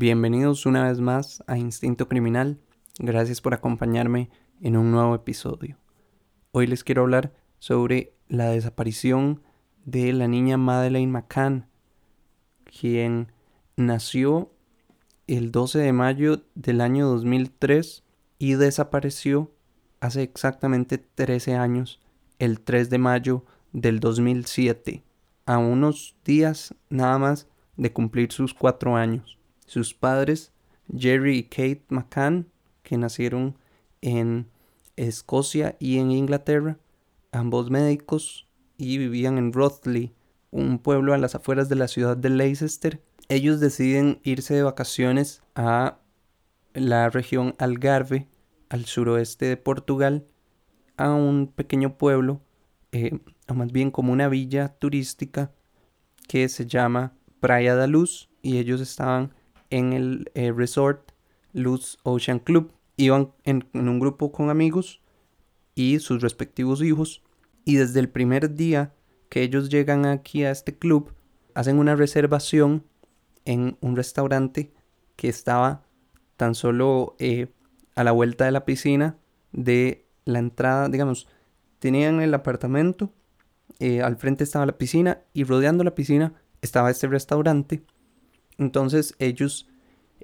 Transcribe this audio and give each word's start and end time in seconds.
Bienvenidos 0.00 0.64
una 0.64 0.88
vez 0.88 0.98
más 0.98 1.44
a 1.46 1.58
Instinto 1.58 2.08
Criminal. 2.08 2.58
Gracias 2.98 3.42
por 3.42 3.52
acompañarme 3.52 4.30
en 4.62 4.78
un 4.78 4.90
nuevo 4.90 5.14
episodio. 5.14 5.76
Hoy 6.52 6.66
les 6.66 6.84
quiero 6.84 7.02
hablar 7.02 7.34
sobre 7.58 8.14
la 8.26 8.48
desaparición 8.48 9.42
de 9.84 10.14
la 10.14 10.26
niña 10.26 10.56
Madeleine 10.56 11.12
McCann, 11.12 11.66
quien 12.64 13.30
nació 13.76 14.50
el 15.26 15.52
12 15.52 15.80
de 15.80 15.92
mayo 15.92 16.44
del 16.54 16.80
año 16.80 17.06
2003 17.06 18.02
y 18.38 18.54
desapareció 18.54 19.52
hace 20.00 20.22
exactamente 20.22 20.96
13 20.96 21.56
años, 21.56 22.00
el 22.38 22.62
3 22.62 22.88
de 22.88 22.96
mayo 22.96 23.44
del 23.74 24.00
2007, 24.00 25.04
a 25.44 25.58
unos 25.58 26.16
días 26.24 26.74
nada 26.88 27.18
más 27.18 27.48
de 27.76 27.92
cumplir 27.92 28.32
sus 28.32 28.54
cuatro 28.54 28.96
años. 28.96 29.39
Sus 29.70 29.94
padres, 29.94 30.50
Jerry 30.98 31.38
y 31.38 31.42
Kate 31.44 31.84
McCann, 31.90 32.48
que 32.82 32.98
nacieron 32.98 33.56
en 34.00 34.48
Escocia 34.96 35.76
y 35.78 35.98
en 35.98 36.10
Inglaterra, 36.10 36.76
ambos 37.30 37.70
médicos, 37.70 38.48
y 38.76 38.98
vivían 38.98 39.38
en 39.38 39.52
Rothley, 39.52 40.12
un 40.50 40.80
pueblo 40.80 41.14
a 41.14 41.18
las 41.18 41.36
afueras 41.36 41.68
de 41.68 41.76
la 41.76 41.86
ciudad 41.86 42.16
de 42.16 42.30
Leicester. 42.30 43.00
Ellos 43.28 43.60
deciden 43.60 44.18
irse 44.24 44.54
de 44.54 44.64
vacaciones 44.64 45.40
a 45.54 46.00
la 46.74 47.08
región 47.08 47.54
Algarve, 47.60 48.26
al 48.70 48.86
suroeste 48.86 49.46
de 49.46 49.56
Portugal, 49.56 50.26
a 50.96 51.12
un 51.12 51.46
pequeño 51.46 51.96
pueblo, 51.96 52.40
eh, 52.90 53.20
o 53.46 53.54
más 53.54 53.70
bien 53.70 53.92
como 53.92 54.12
una 54.12 54.28
villa 54.28 54.70
turística 54.80 55.52
que 56.26 56.48
se 56.48 56.66
llama 56.66 57.14
Praia 57.38 57.76
da 57.76 57.86
Luz 57.86 58.30
y 58.42 58.58
ellos 58.58 58.80
estaban 58.80 59.32
en 59.70 59.92
el 59.92 60.30
eh, 60.34 60.52
resort 60.52 61.12
Luz 61.52 61.98
Ocean 62.02 62.38
Club. 62.38 62.72
Iban 62.96 63.32
en, 63.44 63.66
un 63.72 63.98
grupo 63.98 64.30
con 64.30 64.50
amigos 64.50 65.00
y 65.74 66.00
sus 66.00 66.20
respectivos 66.20 66.82
hijos 66.82 67.22
y 67.64 67.76
desde 67.76 68.00
el 68.00 68.08
primer 68.08 68.54
día 68.54 68.92
que 69.28 69.42
ellos 69.42 69.70
llegan 69.70 70.04
aquí 70.04 70.44
a 70.44 70.50
este 70.50 70.76
club 70.76 71.14
hacen 71.54 71.78
una 71.78 71.96
reservación 71.96 72.84
en 73.44 73.78
un 73.80 73.96
restaurante 73.96 74.72
que 75.16 75.28
estaba 75.28 75.82
tan 76.36 76.54
solo 76.54 77.16
eh, 77.18 77.48
a 77.94 78.04
la 78.04 78.12
vuelta 78.12 78.44
de 78.44 78.50
la 78.50 78.64
piscina 78.64 79.16
de 79.52 80.06
la 80.24 80.38
entrada, 80.38 80.88
digamos, 80.88 81.26
tenían 81.78 82.20
el 82.20 82.32
apartamento, 82.34 83.12
eh, 83.78 84.02
al 84.02 84.16
frente 84.16 84.44
estaba 84.44 84.66
la 84.66 84.78
piscina 84.78 85.22
y 85.32 85.44
rodeando 85.44 85.84
la 85.84 85.94
piscina 85.94 86.34
estaba 86.62 86.90
este 86.90 87.06
restaurante. 87.06 87.82
Entonces 88.60 89.14
ellos 89.18 89.66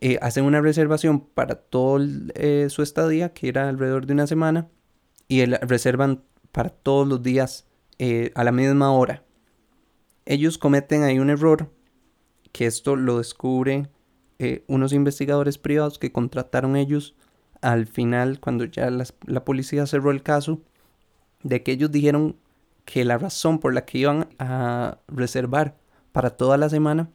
eh, 0.01 0.19
hacen 0.21 0.45
una 0.45 0.61
reservación 0.61 1.21
para 1.21 1.57
todo 1.57 1.99
eh, 2.35 2.67
su 2.69 2.83
estadía, 2.83 3.33
que 3.33 3.49
era 3.49 3.69
alrededor 3.69 4.07
de 4.07 4.13
una 4.13 4.27
semana, 4.27 4.69
y 5.27 5.45
reservan 5.45 6.23
para 6.53 6.69
todos 6.69 7.09
los 7.09 7.23
días 7.23 7.67
a 8.35 8.45
la 8.45 8.53
misma 8.53 8.93
hora. 8.93 9.25
Ellos 10.27 10.59
cometen 10.59 11.03
ahí 11.03 11.19
un 11.19 11.31
error, 11.31 11.73
que 12.53 12.67
esto 12.67 12.95
lo 12.95 13.19
descubre 13.19 13.89
unos 14.69 14.93
investigadores 14.93 15.57
privados 15.57 15.99
que 15.99 16.13
contrataron 16.13 16.77
ellos 16.77 17.17
al 17.63 17.87
final, 17.87 18.39
cuando 18.39 18.65
ya 18.65 18.91
la 18.91 19.45
policía 19.45 19.87
cerró 19.87 20.11
el 20.11 20.23
caso, 20.23 20.61
de 21.43 21.63
que 21.63 21.73
ellos 21.73 21.91
dijeron 21.91 22.37
que 22.85 23.05
la 23.05 23.19
razón 23.19 23.59
por 23.59 23.75
la 23.75 23.85
que 23.85 23.99
iban 23.99 24.29
a 24.39 24.99
reservar 25.09 25.77
para 26.13 26.31
toda 26.31 26.57
la 26.59 26.69
semana 26.69 27.11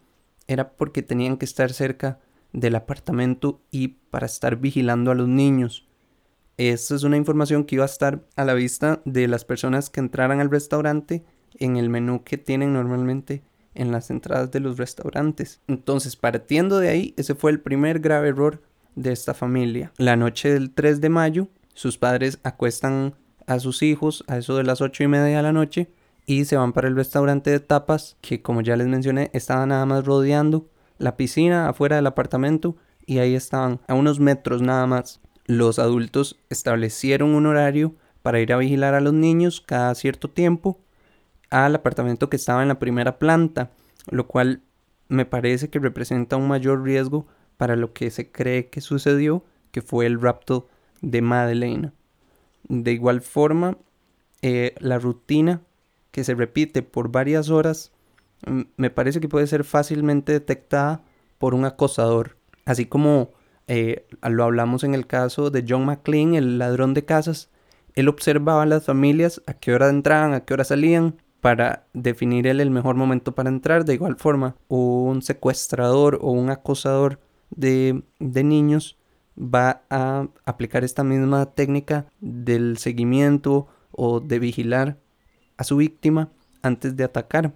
era 0.47 0.71
porque 0.73 1.01
tenían 1.01 1.37
que 1.37 1.45
estar 1.45 1.71
cerca 1.73 2.19
del 2.53 2.75
apartamento 2.75 3.61
y 3.71 3.89
para 4.09 4.25
estar 4.25 4.57
vigilando 4.57 5.11
a 5.11 5.15
los 5.15 5.27
niños. 5.27 5.87
Esta 6.57 6.95
es 6.95 7.03
una 7.03 7.17
información 7.17 7.63
que 7.63 7.75
iba 7.75 7.85
a 7.85 7.87
estar 7.87 8.23
a 8.35 8.45
la 8.45 8.53
vista 8.53 9.01
de 9.05 9.27
las 9.27 9.45
personas 9.45 9.89
que 9.89 9.99
entraran 9.99 10.39
al 10.39 10.51
restaurante 10.51 11.23
en 11.57 11.77
el 11.77 11.89
menú 11.89 12.23
que 12.23 12.37
tienen 12.37 12.73
normalmente 12.73 13.43
en 13.73 13.91
las 13.91 14.09
entradas 14.09 14.51
de 14.51 14.59
los 14.59 14.77
restaurantes. 14.77 15.61
Entonces, 15.67 16.15
partiendo 16.15 16.79
de 16.79 16.89
ahí, 16.89 17.13
ese 17.17 17.35
fue 17.35 17.51
el 17.51 17.61
primer 17.61 17.99
grave 17.99 18.29
error 18.29 18.61
de 18.95 19.13
esta 19.13 19.33
familia. 19.33 19.91
La 19.97 20.15
noche 20.15 20.53
del 20.53 20.71
3 20.71 20.99
de 21.01 21.09
mayo, 21.09 21.47
sus 21.73 21.97
padres 21.97 22.39
acuestan 22.43 23.15
a 23.47 23.59
sus 23.59 23.81
hijos 23.81 24.23
a 24.27 24.37
eso 24.37 24.55
de 24.57 24.63
las 24.63 24.81
8 24.81 25.03
y 25.03 25.07
media 25.07 25.37
de 25.37 25.43
la 25.43 25.53
noche 25.53 25.89
y 26.25 26.45
se 26.45 26.57
van 26.57 26.73
para 26.73 26.87
el 26.87 26.95
restaurante 26.95 27.49
de 27.49 27.59
tapas 27.59 28.17
que 28.21 28.41
como 28.41 28.61
ya 28.61 28.75
les 28.75 28.87
mencioné 28.87 29.29
estaba 29.33 29.65
nada 29.65 29.85
más 29.85 30.05
rodeando 30.05 30.67
la 30.97 31.17
piscina 31.17 31.67
afuera 31.67 31.95
del 31.95 32.07
apartamento 32.07 32.75
y 33.05 33.19
ahí 33.19 33.35
estaban 33.35 33.79
a 33.87 33.93
unos 33.93 34.19
metros 34.19 34.61
nada 34.61 34.85
más. 34.85 35.19
Los 35.45 35.79
adultos 35.79 36.39
establecieron 36.49 37.33
un 37.35 37.47
horario 37.47 37.95
para 38.21 38.39
ir 38.39 38.53
a 38.53 38.57
vigilar 38.57 38.93
a 38.93 39.01
los 39.01 39.13
niños 39.13 39.61
cada 39.61 39.93
cierto 39.95 40.29
tiempo 40.29 40.79
al 41.49 41.75
apartamento 41.75 42.29
que 42.29 42.37
estaba 42.37 42.61
en 42.61 42.69
la 42.69 42.79
primera 42.79 43.19
planta, 43.19 43.71
lo 44.09 44.27
cual 44.27 44.61
me 45.09 45.25
parece 45.25 45.69
que 45.69 45.79
representa 45.79 46.37
un 46.37 46.47
mayor 46.47 46.83
riesgo 46.83 47.27
para 47.57 47.75
lo 47.75 47.93
que 47.93 48.09
se 48.11 48.31
cree 48.31 48.69
que 48.69 48.79
sucedió, 48.79 49.43
que 49.71 49.81
fue 49.81 50.05
el 50.05 50.21
rapto 50.21 50.69
de 51.01 51.21
Madeleine. 51.21 51.91
De 52.69 52.93
igual 52.93 53.21
forma, 53.21 53.77
eh, 54.41 54.75
la 54.79 54.99
rutina 54.99 55.61
que 56.11 56.23
se 56.23 56.35
repite 56.35 56.81
por 56.81 57.11
varias 57.11 57.49
horas 57.49 57.91
mm, 58.45 58.61
me 58.77 58.89
parece 58.89 59.19
que 59.19 59.29
puede 59.29 59.47
ser 59.47 59.63
fácilmente 59.63 60.31
detectada 60.33 61.03
por 61.37 61.53
un 61.55 61.65
acosador. 61.65 62.37
Así 62.65 62.85
como 62.85 63.31
eh, 63.67 64.05
lo 64.21 64.43
hablamos 64.43 64.83
en 64.83 64.93
el 64.93 65.07
caso 65.07 65.49
de 65.49 65.65
John 65.67 65.85
McLean, 65.85 66.35
el 66.35 66.59
ladrón 66.59 66.93
de 66.93 67.05
casas. 67.05 67.49
Él 67.95 68.07
observaba 68.07 68.63
a 68.63 68.67
las 68.67 68.85
familias 68.85 69.41
a 69.47 69.53
qué 69.53 69.73
hora 69.73 69.89
entraban, 69.89 70.33
a 70.33 70.45
qué 70.45 70.53
hora 70.53 70.63
salían, 70.63 71.15
para 71.41 71.87
definir 71.93 72.47
el 72.47 72.69
mejor 72.69 72.95
momento 72.95 73.33
para 73.33 73.49
entrar. 73.49 73.83
De 73.83 73.95
igual 73.95 74.15
forma, 74.15 74.55
un 74.67 75.21
secuestrador 75.21 76.19
o 76.21 76.31
un 76.31 76.49
acosador 76.51 77.19
de, 77.49 78.03
niños 78.19 78.97
va 79.37 79.81
a 79.89 80.27
aplicar 80.45 80.83
esta 80.83 81.03
misma 81.03 81.47
técnica 81.47 82.05
del 82.19 82.77
seguimiento 82.77 83.67
o 83.91 84.19
de 84.19 84.39
vigilar 84.39 84.97
a 85.61 85.63
su 85.63 85.77
víctima 85.77 86.29
antes 86.61 86.95
de 86.95 87.03
atacar. 87.03 87.53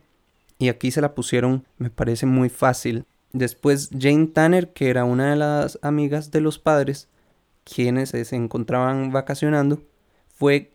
Y 0.57 0.69
aquí 0.69 0.91
se 0.91 1.01
la 1.01 1.13
pusieron, 1.13 1.65
me 1.77 1.89
parece 1.89 2.25
muy 2.25 2.49
fácil. 2.49 3.05
Después 3.33 3.89
Jane 3.97 4.27
Tanner, 4.27 4.71
que 4.71 4.89
era 4.89 5.03
una 5.03 5.31
de 5.31 5.35
las 5.35 5.77
amigas 5.81 6.31
de 6.31 6.39
los 6.39 6.57
padres, 6.57 7.09
quienes 7.65 8.09
se 8.09 8.35
encontraban 8.35 9.11
vacacionando, 9.11 9.81
fue 10.29 10.71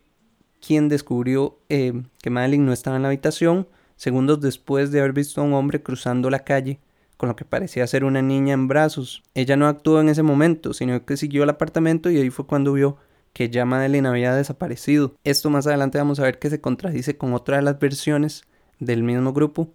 quien 0.65 0.89
descubrió 0.89 1.57
eh, 1.69 2.03
que 2.21 2.29
Madeline 2.29 2.65
no 2.65 2.73
estaba 2.73 2.97
en 2.97 3.01
la 3.01 3.07
habitación, 3.07 3.67
segundos 3.95 4.41
después 4.41 4.91
de 4.91 4.99
haber 4.99 5.13
visto 5.13 5.41
a 5.41 5.43
un 5.43 5.53
hombre 5.53 5.81
cruzando 5.81 6.29
la 6.29 6.43
calle 6.43 6.79
con 7.17 7.29
lo 7.29 7.35
que 7.35 7.45
parecía 7.45 7.85
ser 7.87 8.03
una 8.03 8.21
niña 8.21 8.53
en 8.53 8.67
brazos. 8.67 9.23
Ella 9.35 9.55
no 9.55 9.67
actuó 9.67 10.01
en 10.01 10.09
ese 10.09 10.23
momento, 10.23 10.73
sino 10.73 11.05
que 11.05 11.17
siguió 11.17 11.43
al 11.43 11.51
apartamento 11.51 12.09
y 12.09 12.17
ahí 12.17 12.29
fue 12.29 12.47
cuando 12.47 12.73
vio 12.73 12.97
que 13.33 13.49
ya 13.49 13.65
Madeleine 13.65 14.07
había 14.07 14.35
desaparecido. 14.35 15.15
Esto 15.23 15.49
más 15.49 15.67
adelante 15.67 15.97
vamos 15.97 16.19
a 16.19 16.23
ver 16.23 16.39
que 16.39 16.49
se 16.49 16.61
contradice 16.61 17.17
con 17.17 17.33
otra 17.33 17.57
de 17.57 17.63
las 17.63 17.79
versiones 17.79 18.43
del 18.79 19.03
mismo 19.03 19.33
grupo, 19.33 19.73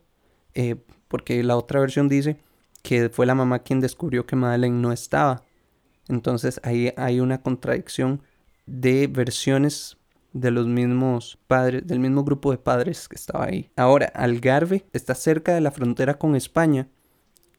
eh, 0.55 0.77
porque 1.09 1.43
la 1.43 1.57
otra 1.57 1.81
versión 1.81 2.09
dice 2.09 2.39
que 2.83 3.09
fue 3.09 3.27
la 3.27 3.35
mamá 3.35 3.61
quien 3.61 3.81
descubrió 3.81 4.27
que 4.27 4.37
Madeleine 4.37 4.81
no 4.81 4.93
estaba. 4.93 5.43
Entonces 6.09 6.61
ahí 6.63 6.93
hay 6.97 7.21
una 7.21 7.43
contradicción 7.43 8.23
de 8.67 9.07
versiones 9.07 9.97
de 10.33 10.51
los 10.51 10.67
mismos 10.67 11.39
padres, 11.47 11.87
del 11.87 11.99
mismo 11.99 12.23
grupo 12.23 12.51
de 12.51 12.59
padres 12.59 13.09
que 13.09 13.17
estaba 13.17 13.47
ahí. 13.47 13.71
Ahora, 13.77 14.07
Algarve 14.15 14.85
está 14.93 15.15
cerca 15.15 15.55
de 15.55 15.61
la 15.61 15.71
frontera 15.71 16.19
con 16.19 16.37
España 16.37 16.89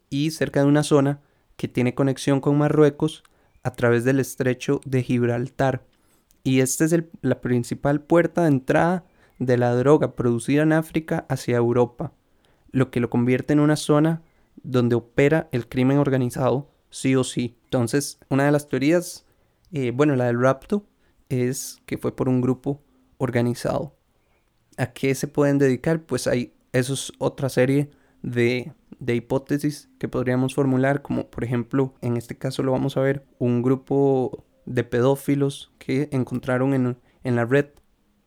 y 0.10 0.32
cerca 0.32 0.62
de 0.62 0.68
una 0.68 0.84
zona 0.84 1.20
que 1.56 1.68
tiene 1.68 1.96
conexión 1.96 2.40
con 2.40 2.58
Marruecos 2.58 3.24
a 3.68 3.74
través 3.74 4.06
del 4.06 4.22
estrecho 4.22 4.80
de 4.86 5.04
Gibraltar. 5.04 5.84
Y 6.42 6.62
esta 6.62 6.86
es 6.86 6.96
la 7.22 7.42
principal 7.42 8.00
puerta 8.00 8.44
de 8.44 8.48
entrada 8.48 9.04
de 9.40 9.58
la 9.58 9.76
droga 9.76 10.16
producida 10.16 10.64
en 10.64 10.72
África 10.72 11.26
hacia 11.28 11.58
Europa, 11.58 12.14
lo 12.72 12.90
que 12.92 13.02
lo 13.02 13.10
convierte 13.10 13.52
en 13.52 13.60
una 13.60 13.76
zona 13.76 14.22
donde 14.64 14.96
opera 14.96 15.50
el 15.52 15.68
crimen 15.68 15.98
organizado 15.98 16.70
sí 16.90 17.14
o 17.18 17.26
sí. 17.26 17.58
Entonces, 17.66 18.20
una 18.30 18.46
de 18.46 18.54
las 18.54 18.70
teorías, 18.70 19.26
eh, 19.74 19.92
bueno, 19.94 20.16
la 20.16 20.28
del 20.28 20.42
rapto, 20.42 20.86
es 21.28 21.82
que 21.86 21.98
fue 21.98 22.16
por 22.16 22.30
un 22.30 22.40
grupo 22.40 22.82
organizado. 23.18 23.98
¿A 24.78 24.94
qué 24.94 25.14
se 25.14 25.28
pueden 25.28 25.58
dedicar? 25.58 26.04
Pues 26.04 26.26
hay, 26.26 26.54
eso 26.72 26.94
es 26.94 27.12
otra 27.18 27.50
serie 27.50 27.90
de, 28.22 28.74
hipótesis 29.06 29.90
que 30.00 30.08
podríamos 30.08 30.56
formular, 30.56 31.02
como 31.02 31.30
por 31.30 31.44
ejemplo, 31.44 31.94
en 32.02 32.18
este 32.18 32.38
caso 32.38 32.64
lo 32.64 32.72
vamos 32.72 32.98
a 32.98 33.02
ver, 33.02 33.26
un 33.40 33.62
grupo 33.62 34.46
de 34.66 34.84
pedófilos 34.84 35.72
que 35.78 36.10
encontraron 36.12 36.74
en, 36.74 36.98
en 37.24 37.36
la 37.36 37.46
red. 37.46 37.68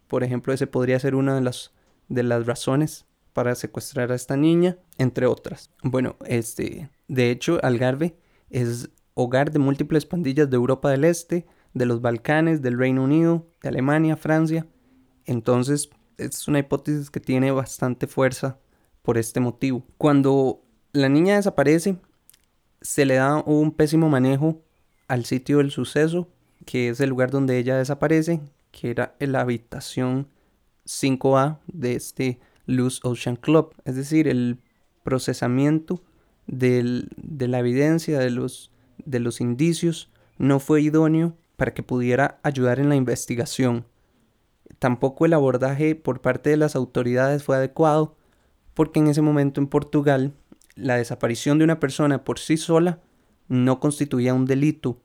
Por 0.09 0.25
ejemplo, 0.25 0.53
ese 0.53 0.67
podría 0.67 0.99
ser 0.99 1.15
una 1.15 1.35
de 1.35 1.43
las, 1.43 1.73
de 2.09 2.23
las 2.23 2.47
razones 2.47 3.07
para 3.33 3.55
secuestrar 3.55 4.11
a 4.11 4.17
esta 4.17 4.37
niña, 4.37 4.79
entre 4.99 5.27
otras. 5.27 5.71
Bueno, 5.83 6.17
este, 6.27 6.91
de 7.09 7.31
hecho, 7.31 7.61
Algarve 7.63 8.17
es 8.49 8.91
hogar 9.15 9.53
de 9.53 9.59
múltiples 9.59 10.07
pandillas 10.07 10.51
de 10.51 10.57
Europa 10.57 10.91
del 10.91 11.05
Este, 11.05 11.47
de 11.75 11.87
los 11.87 12.01
Balcanes, 12.01 12.63
del 12.63 12.79
Reino 12.79 13.05
Unido, 13.05 13.47
de 13.63 13.69
Alemania, 13.69 14.17
Francia. 14.17 14.67
Entonces 15.27 15.91
es 16.19 16.49
una 16.49 16.59
hipótesis 16.59 17.11
que 17.11 17.21
tiene 17.21 17.51
bastante 17.53 18.07
fuerza 18.07 18.59
por 19.11 19.19
este 19.19 19.41
motivo. 19.41 19.83
Cuando 19.99 20.62
la 20.93 21.09
niña 21.09 21.35
desaparece, 21.35 21.97
se 22.81 23.05
le 23.05 23.17
da 23.17 23.43
un 23.45 23.73
pésimo 23.73 24.09
manejo 24.09 24.62
al 25.09 25.25
sitio 25.25 25.59
del 25.59 25.73
suceso, 25.73 26.29
que 26.65 26.91
es 26.91 27.01
el 27.01 27.11
lugar 27.11 27.33
donde 27.33 27.59
ella 27.59 27.77
desaparece, 27.77 28.41
que 28.71 28.89
era 28.89 29.17
la 29.19 29.41
habitación 29.41 30.29
5A 30.87 31.59
de 31.67 31.97
este 31.97 32.39
Loose 32.67 33.01
Ocean 33.03 33.35
Club, 33.35 33.75
es 33.85 33.97
decir, 33.97 34.29
el 34.29 34.61
procesamiento 35.03 36.05
de 36.47 37.09
la 37.49 37.59
evidencia, 37.59 38.21
de 38.21 38.31
los 38.31 39.41
indicios, 39.41 40.09
no 40.39 40.61
fue 40.61 40.83
idóneo 40.83 41.37
para 41.57 41.75
que 41.75 41.83
pudiera 41.83 42.39
ayudar 42.45 42.79
en 42.79 42.89
la 42.89 42.95
investigación. 42.95 43.87
Tampoco 44.79 45.27
el 45.27 45.33
abordaje 45.33 45.97
por 45.97 46.21
parte 46.21 46.51
de 46.51 46.57
las 46.57 46.77
autoridades 46.77 47.43
fue 47.43 47.57
adecuado, 47.57 48.15
porque 48.75 49.01
en 49.01 49.09
ese 49.09 49.23
momento 49.23 49.61
en 49.61 49.67
Portugal 49.67 50.35
la 50.75 50.97
desaparición 50.97 51.59
de 51.59 51.65
una 51.65 51.81
persona 51.81 52.25
por 52.25 52.39
sí 52.39 52.57
sola 52.57 53.01
no 53.49 53.81
constituía 53.81 54.35
un 54.35 54.47
delito, 54.47 55.01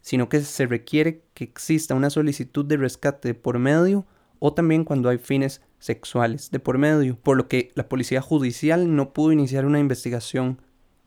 sino 0.00 0.28
que 0.28 0.40
se 0.40 0.66
requiere 0.66 1.24
que 1.34 1.44
exista 1.44 1.94
una 1.94 2.10
solicitud 2.10 2.64
de 2.64 2.76
rescate 2.76 3.34
por 3.34 3.58
medio 3.58 4.04
o 4.38 4.52
también 4.52 4.84
cuando 4.84 5.08
hay 5.08 5.18
fines 5.18 5.62
sexuales 5.78 6.50
de 6.50 6.58
por 6.58 6.78
medio, 6.78 7.16
por 7.16 7.36
lo 7.36 7.48
que 7.48 7.70
la 7.74 7.88
policía 7.88 8.20
judicial 8.20 8.94
no 8.94 9.12
pudo 9.12 9.32
iniciar 9.32 9.64
una 9.64 9.78
investigación 9.78 10.60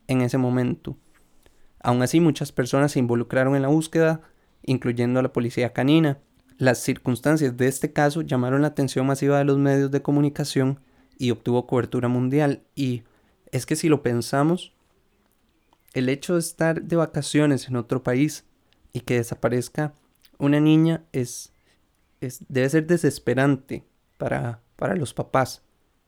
en 0.06 0.22
ese 0.22 0.38
momento. 0.38 0.96
Aún 1.80 2.02
así, 2.02 2.20
muchas 2.20 2.52
personas 2.52 2.92
se 2.92 2.98
involucraron 2.98 3.54
en 3.54 3.62
la 3.62 3.68
búsqueda, 3.68 4.22
incluyendo 4.62 5.20
a 5.20 5.22
la 5.22 5.32
policía 5.32 5.72
canina. 5.72 6.18
Las 6.58 6.78
circunstancias 6.78 7.56
de 7.56 7.68
este 7.68 7.92
caso 7.92 8.22
llamaron 8.22 8.62
la 8.62 8.68
atención 8.68 9.06
masiva 9.06 9.38
de 9.38 9.44
los 9.44 9.58
medios 9.58 9.90
de 9.90 10.02
comunicación 10.02 10.80
y 11.18 11.30
obtuvo 11.30 11.66
cobertura 11.66 12.08
mundial. 12.08 12.62
Y 12.74 13.02
es 13.52 13.66
que 13.66 13.76
si 13.76 13.88
lo 13.88 14.02
pensamos, 14.02 14.72
el 15.94 16.08
hecho 16.08 16.34
de 16.34 16.40
estar 16.40 16.82
de 16.82 16.96
vacaciones 16.96 17.68
en 17.68 17.76
otro 17.76 18.02
país 18.02 18.44
y 18.92 19.00
que 19.00 19.16
desaparezca 19.16 19.94
una 20.38 20.60
niña 20.60 21.04
es, 21.12 21.52
es 22.20 22.44
debe 22.48 22.68
ser 22.68 22.86
desesperante 22.86 23.84
para, 24.18 24.60
para 24.76 24.96
los 24.96 25.14
papás. 25.14 25.62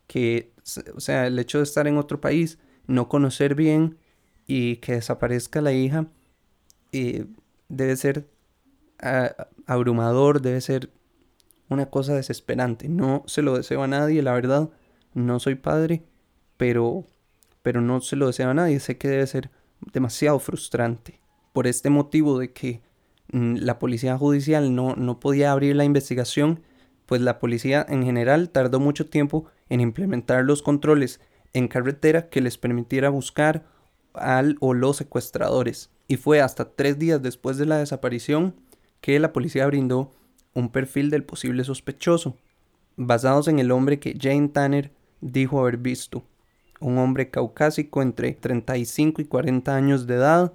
Que, 0.06 0.52
o 0.94 1.00
sea, 1.00 1.26
el 1.26 1.38
hecho 1.38 1.58
de 1.58 1.64
estar 1.64 1.87
en 1.87 1.99
otro 1.99 2.20
país, 2.20 2.58
no 2.87 3.08
conocer 3.08 3.55
bien 3.55 3.99
y 4.46 4.76
que 4.76 4.93
desaparezca 4.93 5.60
la 5.60 5.72
hija, 5.72 6.06
eh, 6.93 7.26
debe 7.69 7.96
ser 7.96 8.28
abrumador, 9.66 10.40
debe 10.40 10.60
ser 10.60 10.90
una 11.69 11.87
cosa 11.87 12.14
desesperante. 12.14 12.88
No 12.88 13.22
se 13.26 13.43
lo 13.43 13.56
deseo 13.56 13.82
a 13.82 13.88
nadie, 13.88 14.22
la 14.22 14.32
verdad. 14.32 14.70
No 15.14 15.40
soy 15.40 15.55
padre, 15.55 16.02
pero, 16.56 17.05
pero 17.62 17.81
no 17.81 18.00
se 18.00 18.16
lo 18.16 18.26
deseo 18.26 18.50
a 18.50 18.55
nadie. 18.55 18.81
Sé 18.81 18.99
que 18.99 19.08
debe 19.08 19.26
ser 19.26 19.50
demasiado 19.93 20.38
frustrante. 20.38 21.20
Por 21.52 21.66
este 21.66 21.90
motivo 21.90 22.38
de 22.38 22.52
que 22.52 22.82
mm, 23.32 23.56
la 23.56 23.78
policía 23.78 24.16
judicial 24.16 24.75
no, 24.75 24.94
no 24.96 25.20
podía 25.20 25.52
abrir 25.52 25.76
la 25.76 25.84
investigación, 25.84 26.60
pues 27.06 27.20
la 27.20 27.38
policía 27.38 27.84
en 27.88 28.05
general 28.05 28.50
tardó 28.50 28.81
mucho 28.81 29.08
tiempo 29.08 29.46
en 29.69 29.81
implementar 29.81 30.44
los 30.44 30.62
controles 30.62 31.20
en 31.55 31.69
carretera 31.69 32.28
que 32.28 32.40
les 32.40 32.58
permitiera 32.58 33.08
buscar 33.08 33.64
al 34.14 34.56
o 34.60 34.75
los 34.75 34.96
secuestradores. 34.96 35.90
Y 36.06 36.16
fue 36.16 36.40
hasta 36.40 36.70
tres 36.75 36.99
días 36.99 37.22
después 37.22 37.56
de 37.56 37.66
la 37.66 37.78
desaparición 37.78 38.55
que 39.00 39.19
la 39.19 39.32
policía 39.32 39.66
brindó 39.66 40.10
un 40.55 40.70
perfil 40.70 41.10
del 41.10 41.25
posible 41.25 41.64
sospechoso, 41.64 42.37
basados 42.96 43.49
en 43.49 43.58
el 43.58 43.70
hombre 43.70 44.00
que 44.00 44.16
Jane 44.20 44.49
Tanner 44.49 44.93
dijo 45.20 45.61
haber 45.61 45.76
visto, 45.76 46.25
un 46.81 46.99
hombre 46.99 47.31
caucásico 47.31 48.03
entre 48.03 48.32
35 48.32 49.23
y 49.23 49.25
40 49.25 49.75
años 49.75 50.06
de 50.06 50.15
edad, 50.15 50.53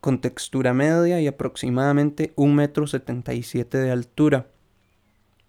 con 0.00 0.20
textura 0.20 0.74
media 0.74 1.20
y 1.20 1.26
aproximadamente 1.26 2.32
1,77 2.36 2.54
metro 2.54 3.80
de 3.80 3.90
altura. 3.90 4.46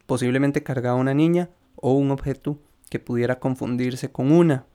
Posiblemente 0.05 0.63
cargaba 0.63 0.95
una 0.95 1.13
niña 1.13 1.49
o 1.75 1.93
un 1.93 2.11
objeto 2.11 2.59
que 2.89 2.99
pudiera 2.99 3.39
confundirse 3.39 4.11
con 4.11 4.31
una. 4.31 4.65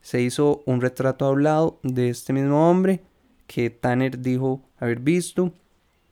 Se 0.00 0.22
hizo 0.22 0.62
un 0.64 0.80
retrato 0.80 1.26
hablado 1.26 1.78
de 1.82 2.08
este 2.08 2.32
mismo 2.32 2.70
hombre 2.70 3.02
que 3.46 3.68
Tanner 3.68 4.20
dijo 4.20 4.62
haber 4.78 5.00
visto, 5.00 5.52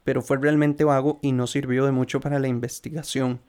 pero 0.04 0.20
fue 0.20 0.36
realmente 0.36 0.84
vago 0.84 1.18
y 1.22 1.32
no 1.32 1.46
sirvió 1.46 1.86
de 1.86 1.92
mucho 1.92 2.20
para 2.20 2.38
la 2.38 2.48
investigación. 2.48 3.40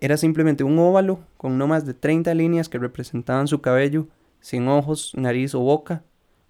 Era 0.00 0.16
simplemente 0.16 0.62
un 0.62 0.78
óvalo 0.78 1.18
con 1.36 1.58
no 1.58 1.66
más 1.66 1.84
de 1.84 1.94
30 1.94 2.32
líneas 2.34 2.68
que 2.68 2.78
representaban 2.78 3.48
su 3.48 3.60
cabello, 3.60 4.06
sin 4.40 4.68
ojos, 4.68 5.12
nariz 5.16 5.54
o 5.54 5.60
boca, 5.60 6.04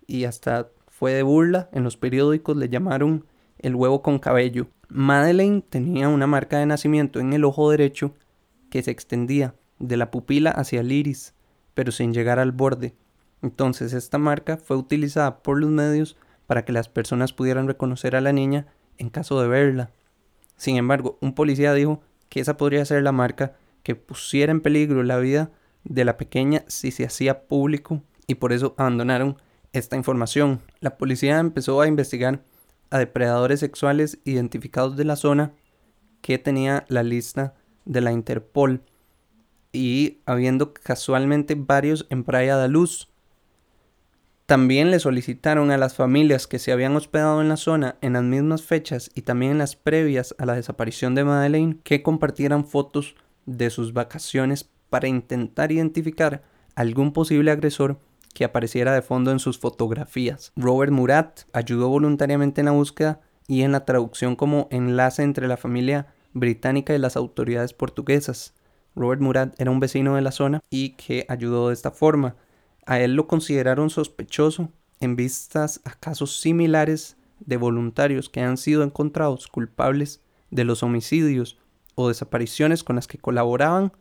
y 0.06 0.24
hasta 0.24 0.68
fue 0.88 1.14
de 1.14 1.22
burla. 1.22 1.70
En 1.72 1.82
los 1.82 1.96
periódicos 1.96 2.56
le 2.56 2.68
llamaron 2.68 3.24
el 3.58 3.74
huevo 3.74 4.02
con 4.02 4.18
cabello. 4.18 4.66
Madeleine 4.88 5.62
tenía 5.62 6.08
una 6.08 6.26
marca 6.26 6.58
de 6.58 6.66
nacimiento 6.66 7.20
en 7.20 7.32
el 7.32 7.44
ojo 7.44 7.70
derecho 7.70 8.14
que 8.70 8.82
se 8.82 8.90
extendía 8.90 9.54
de 9.78 9.96
la 9.96 10.10
pupila 10.10 10.50
hacia 10.50 10.80
el 10.80 10.92
iris, 10.92 11.34
pero 11.72 11.90
sin 11.90 12.12
llegar 12.12 12.38
al 12.38 12.52
borde. 12.52 12.94
Entonces 13.40 13.94
esta 13.94 14.18
marca 14.18 14.58
fue 14.58 14.76
utilizada 14.76 15.42
por 15.42 15.58
los 15.58 15.70
medios 15.70 16.16
para 16.46 16.64
que 16.64 16.72
las 16.72 16.88
personas 16.88 17.32
pudieran 17.32 17.66
reconocer 17.66 18.14
a 18.14 18.20
la 18.20 18.32
niña 18.32 18.66
en 18.98 19.08
caso 19.08 19.40
de 19.40 19.48
verla. 19.48 19.90
Sin 20.56 20.76
embargo, 20.76 21.16
un 21.20 21.34
policía 21.34 21.72
dijo 21.72 22.02
que 22.28 22.40
esa 22.40 22.56
podría 22.56 22.84
ser 22.84 23.02
la 23.02 23.12
marca 23.12 23.56
que 23.82 23.94
pusiera 23.94 24.52
en 24.52 24.60
peligro 24.60 25.02
la 25.02 25.18
vida 25.18 25.50
de 25.84 26.04
la 26.04 26.16
pequeña 26.16 26.64
si 26.66 26.90
se 26.90 27.04
hacía 27.04 27.46
público 27.46 28.02
y 28.26 28.36
por 28.36 28.52
eso 28.52 28.74
abandonaron 28.76 29.36
esta 29.72 29.96
información. 29.96 30.60
La 30.80 30.98
policía 30.98 31.38
empezó 31.38 31.80
a 31.80 31.86
investigar 31.86 32.42
a 32.90 32.98
depredadores 32.98 33.60
sexuales 33.60 34.18
identificados 34.24 34.96
de 34.96 35.04
la 35.04 35.16
zona 35.16 35.52
que 36.20 36.38
tenía 36.38 36.84
la 36.88 37.02
lista 37.02 37.54
de 37.84 38.00
la 38.00 38.12
Interpol 38.12 38.82
y 39.72 40.18
habiendo 40.26 40.72
casualmente 40.74 41.54
varios 41.56 42.06
en 42.10 42.24
Praia 42.24 42.56
da 42.56 42.68
Luz. 42.68 43.10
También 44.48 44.90
le 44.90 44.98
solicitaron 44.98 45.70
a 45.70 45.76
las 45.76 45.94
familias 45.94 46.46
que 46.46 46.58
se 46.58 46.72
habían 46.72 46.96
hospedado 46.96 47.42
en 47.42 47.50
la 47.50 47.58
zona 47.58 47.96
en 48.00 48.14
las 48.14 48.22
mismas 48.22 48.62
fechas 48.62 49.10
y 49.14 49.20
también 49.20 49.52
en 49.52 49.58
las 49.58 49.76
previas 49.76 50.34
a 50.38 50.46
la 50.46 50.54
desaparición 50.54 51.14
de 51.14 51.22
Madeleine 51.22 51.76
que 51.84 52.02
compartieran 52.02 52.64
fotos 52.64 53.14
de 53.44 53.68
sus 53.68 53.92
vacaciones 53.92 54.66
para 54.88 55.06
intentar 55.06 55.70
identificar 55.70 56.44
algún 56.76 57.12
posible 57.12 57.50
agresor 57.50 57.98
que 58.32 58.46
apareciera 58.46 58.94
de 58.94 59.02
fondo 59.02 59.32
en 59.32 59.38
sus 59.38 59.58
fotografías. 59.58 60.50
Robert 60.56 60.92
Murat 60.92 61.40
ayudó 61.52 61.90
voluntariamente 61.90 62.62
en 62.62 62.66
la 62.66 62.72
búsqueda 62.72 63.20
y 63.48 63.64
en 63.64 63.72
la 63.72 63.84
traducción 63.84 64.34
como 64.34 64.66
enlace 64.70 65.24
entre 65.24 65.46
la 65.46 65.58
familia 65.58 66.06
británica 66.32 66.94
y 66.94 66.98
las 66.98 67.18
autoridades 67.18 67.74
portuguesas. 67.74 68.54
Robert 68.96 69.20
Murat 69.20 69.60
era 69.60 69.70
un 69.70 69.78
vecino 69.78 70.14
de 70.14 70.22
la 70.22 70.32
zona 70.32 70.62
y 70.70 70.94
que 70.94 71.26
ayudó 71.28 71.68
de 71.68 71.74
esta 71.74 71.90
forma. 71.90 72.36
A 72.88 73.00
él 73.00 73.16
lo 73.16 73.26
consideraron 73.26 73.90
sospechoso 73.90 74.72
en 74.98 75.14
vistas 75.14 75.82
a 75.84 75.90
casos 75.90 76.40
similares 76.40 77.18
de 77.38 77.58
voluntarios 77.58 78.30
que 78.30 78.40
han 78.40 78.56
sido 78.56 78.82
encontrados 78.82 79.46
culpables 79.46 80.22
de 80.50 80.64
los 80.64 80.82
homicidios 80.82 81.58
o 81.96 82.08
desapariciones 82.08 82.82
con 82.82 82.96
las 82.96 83.06
que 83.06 83.18
colaboraban 83.18 83.92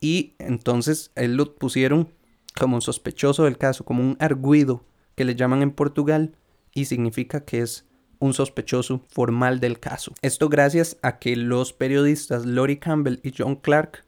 y 0.00 0.36
entonces 0.38 1.10
él 1.16 1.34
lo 1.34 1.56
pusieron 1.56 2.12
como 2.56 2.80
sospechoso 2.80 3.42
del 3.42 3.58
caso, 3.58 3.84
como 3.84 4.04
un 4.04 4.16
arguido 4.20 4.84
que 5.16 5.24
le 5.24 5.34
llaman 5.34 5.60
en 5.62 5.72
Portugal 5.72 6.36
y 6.72 6.84
significa 6.84 7.44
que 7.44 7.58
es 7.58 7.88
un 8.20 8.34
sospechoso 8.34 9.02
formal 9.08 9.58
del 9.58 9.80
caso. 9.80 10.14
Esto 10.22 10.48
gracias 10.48 10.96
a 11.02 11.18
que 11.18 11.34
los 11.34 11.72
periodistas 11.72 12.46
Lori 12.46 12.76
Campbell 12.76 13.18
y 13.24 13.34
John 13.36 13.56
Clark 13.56 14.04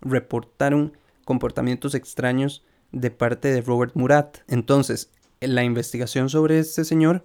reportaron 0.00 0.96
comportamientos 1.24 1.94
extraños 1.94 2.64
de 2.92 3.10
parte 3.10 3.48
de 3.48 3.62
Robert 3.62 3.92
Murat. 3.94 4.38
Entonces, 4.48 5.10
la 5.40 5.64
investigación 5.64 6.28
sobre 6.28 6.58
este 6.58 6.84
señor 6.84 7.24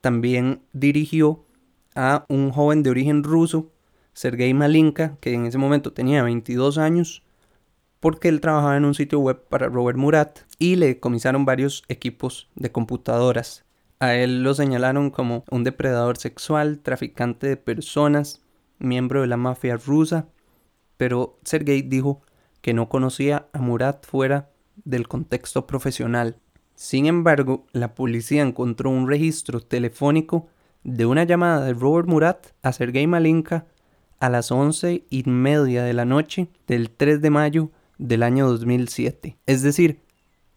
también 0.00 0.62
dirigió 0.72 1.44
a 1.94 2.24
un 2.28 2.50
joven 2.50 2.82
de 2.82 2.90
origen 2.90 3.22
ruso, 3.22 3.70
Sergei 4.12 4.54
Malinka, 4.54 5.16
que 5.20 5.34
en 5.34 5.46
ese 5.46 5.58
momento 5.58 5.92
tenía 5.92 6.22
22 6.22 6.78
años, 6.78 7.22
porque 8.00 8.28
él 8.28 8.40
trabajaba 8.40 8.76
en 8.76 8.84
un 8.84 8.94
sitio 8.94 9.20
web 9.20 9.44
para 9.48 9.68
Robert 9.68 9.98
Murat 9.98 10.40
y 10.58 10.76
le 10.76 10.86
decomisaron 10.86 11.44
varios 11.44 11.84
equipos 11.88 12.48
de 12.54 12.72
computadoras. 12.72 13.64
A 13.98 14.14
él 14.14 14.42
lo 14.42 14.54
señalaron 14.54 15.10
como 15.10 15.44
un 15.50 15.64
depredador 15.64 16.16
sexual, 16.16 16.78
traficante 16.78 17.46
de 17.46 17.56
personas, 17.58 18.40
miembro 18.78 19.20
de 19.20 19.26
la 19.26 19.36
mafia 19.36 19.76
rusa, 19.76 20.28
pero 20.96 21.38
Sergei 21.44 21.82
dijo 21.82 22.22
que 22.62 22.72
no 22.72 22.88
conocía 22.88 23.48
a 23.52 23.58
Murat 23.58 24.06
fuera 24.06 24.49
del 24.84 25.08
contexto 25.08 25.66
profesional. 25.66 26.36
Sin 26.74 27.06
embargo, 27.06 27.66
la 27.72 27.94
policía 27.94 28.42
encontró 28.42 28.90
un 28.90 29.08
registro 29.08 29.60
telefónico 29.60 30.48
de 30.82 31.06
una 31.06 31.24
llamada 31.24 31.64
de 31.64 31.74
Robert 31.74 32.08
Murat 32.08 32.46
a 32.62 32.72
Sergei 32.72 33.06
Malinka 33.06 33.66
a 34.18 34.28
las 34.28 34.50
once 34.50 35.04
y 35.10 35.24
media 35.24 35.82
de 35.82 35.92
la 35.92 36.04
noche 36.04 36.48
del 36.66 36.90
3 36.90 37.20
de 37.20 37.30
mayo 37.30 37.70
del 37.98 38.22
año 38.22 38.48
2007. 38.48 39.38
Es 39.46 39.62
decir, 39.62 40.00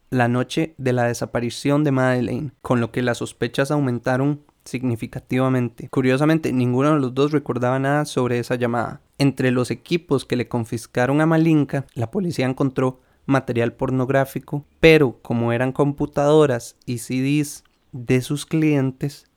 la 0.09 0.27
noche 0.27 0.75
de 0.77 0.93
la 0.93 1.05
desaparición 1.05 1.83
de 1.83 1.91
Madeleine, 1.91 2.51
con 2.61 2.79
lo 2.79 2.91
que 2.91 3.01
las 3.01 3.17
sospechas 3.17 3.71
aumentaron 3.71 4.43
significativamente. 4.63 5.89
Curiosamente, 5.89 6.53
ninguno 6.53 6.93
de 6.93 6.99
los 6.99 7.13
dos 7.13 7.31
recordaba 7.31 7.79
nada 7.79 8.05
sobre 8.05 8.39
esa 8.39 8.55
llamada. 8.55 9.01
Entre 9.17 9.51
los 9.51 9.71
equipos 9.71 10.25
que 10.25 10.35
le 10.35 10.47
confiscaron 10.47 11.19
a 11.21 11.25
Malinka, 11.25 11.85
la 11.95 12.11
policía 12.11 12.45
encontró 12.45 13.01
material 13.25 13.73
pornográfico, 13.73 14.65
pero 14.79 15.19
como 15.21 15.51
eran 15.53 15.71
computadoras 15.71 16.75
y 16.85 16.99
CDs 16.99 17.63
de 17.91 18.21
sus 18.21 18.45
clientes, 18.45 19.27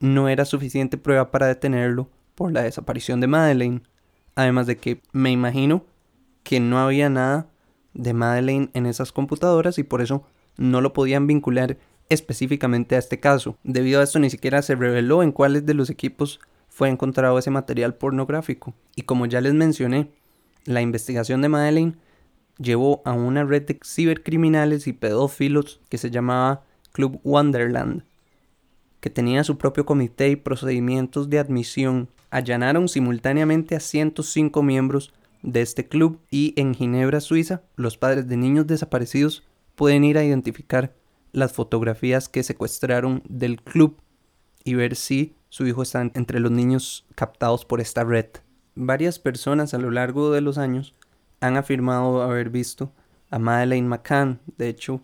no 0.00 0.28
era 0.28 0.44
suficiente 0.44 0.96
prueba 0.96 1.30
para 1.30 1.46
detenerlo 1.46 2.08
por 2.34 2.52
la 2.52 2.62
desaparición 2.62 3.20
de 3.20 3.26
Madeleine. 3.26 3.82
Además 4.34 4.66
de 4.66 4.76
que 4.76 5.00
me 5.12 5.30
imagino 5.30 5.84
que 6.42 6.60
no 6.60 6.78
había 6.78 7.08
nada 7.08 7.48
de 7.94 8.12
Madeleine 8.12 8.70
en 8.74 8.86
esas 8.86 9.12
computadoras 9.12 9.78
y 9.78 9.82
por 9.84 10.02
eso 10.02 10.24
no 10.56 10.80
lo 10.80 10.92
podían 10.92 11.26
vincular 11.26 11.78
específicamente 12.08 12.96
a 12.96 12.98
este 12.98 13.20
caso. 13.20 13.56
Debido 13.62 14.00
a 14.00 14.04
esto 14.04 14.18
ni 14.18 14.30
siquiera 14.30 14.62
se 14.62 14.74
reveló 14.74 15.22
en 15.22 15.32
cuáles 15.32 15.64
de 15.66 15.74
los 15.74 15.90
equipos 15.90 16.40
fue 16.68 16.88
encontrado 16.88 17.38
ese 17.38 17.50
material 17.50 17.94
pornográfico. 17.94 18.74
Y 18.96 19.02
como 19.02 19.26
ya 19.26 19.40
les 19.40 19.54
mencioné, 19.54 20.10
la 20.64 20.82
investigación 20.82 21.40
de 21.40 21.48
Madeleine 21.48 21.96
llevó 22.58 23.02
a 23.04 23.12
una 23.12 23.44
red 23.44 23.62
de 23.62 23.78
cibercriminales 23.84 24.86
y 24.86 24.92
pedófilos 24.92 25.80
que 25.88 25.98
se 25.98 26.10
llamaba 26.10 26.64
Club 26.92 27.20
Wonderland, 27.24 28.04
que 29.00 29.10
tenía 29.10 29.44
su 29.44 29.58
propio 29.58 29.84
comité 29.84 30.30
y 30.30 30.36
procedimientos 30.36 31.28
de 31.28 31.38
admisión. 31.38 32.08
Allanaron 32.30 32.88
simultáneamente 32.88 33.76
a 33.76 33.80
105 33.80 34.62
miembros 34.62 35.12
de 35.42 35.60
este 35.60 35.86
club 35.86 36.20
y 36.30 36.54
en 36.56 36.74
Ginebra, 36.74 37.20
Suiza, 37.20 37.62
los 37.76 37.98
padres 37.98 38.28
de 38.28 38.36
niños 38.36 38.66
desaparecidos 38.66 39.42
pueden 39.74 40.04
ir 40.04 40.16
a 40.18 40.24
identificar 40.24 40.94
las 41.32 41.52
fotografías 41.52 42.28
que 42.28 42.42
secuestraron 42.42 43.22
del 43.28 43.60
club 43.60 43.98
y 44.64 44.74
ver 44.74 44.96
si 44.96 45.36
su 45.48 45.66
hijo 45.66 45.82
está 45.82 46.00
entre 46.14 46.40
los 46.40 46.50
niños 46.50 47.04
captados 47.14 47.64
por 47.64 47.80
esta 47.80 48.04
red. 48.04 48.26
Varias 48.74 49.18
personas 49.18 49.74
a 49.74 49.78
lo 49.78 49.90
largo 49.90 50.32
de 50.32 50.40
los 50.40 50.58
años 50.58 50.94
han 51.46 51.56
afirmado 51.56 52.22
haber 52.22 52.50
visto 52.50 52.92
a 53.30 53.38
Madeleine 53.38 53.88
McCann. 53.88 54.40
De 54.56 54.68
hecho, 54.68 55.00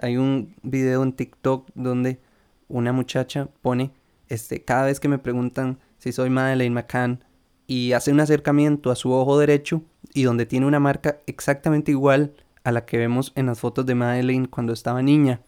hay 0.00 0.16
un 0.16 0.54
video 0.62 1.02
en 1.02 1.12
TikTok 1.12 1.68
donde 1.74 2.20
una 2.68 2.92
muchacha 2.92 3.48
pone, 3.62 3.92
este, 4.28 4.62
cada 4.64 4.84
vez 4.84 5.00
que 5.00 5.08
me 5.08 5.18
preguntan 5.18 5.78
si 5.98 6.12
soy 6.12 6.30
Madeleine 6.30 6.74
McCann, 6.74 7.24
y 7.66 7.92
hace 7.92 8.10
un 8.10 8.18
acercamiento 8.18 8.90
a 8.90 8.96
su 8.96 9.12
ojo 9.12 9.38
derecho 9.38 9.82
y 10.12 10.24
donde 10.24 10.44
tiene 10.44 10.66
una 10.66 10.80
marca 10.80 11.18
exactamente 11.26 11.92
igual 11.92 12.34
a 12.64 12.72
la 12.72 12.84
que 12.84 12.98
vemos 12.98 13.32
en 13.36 13.46
las 13.46 13.60
fotos 13.60 13.86
de 13.86 13.94
Madeleine 13.94 14.48
cuando 14.48 14.72
estaba 14.72 15.02
niña. 15.02 15.40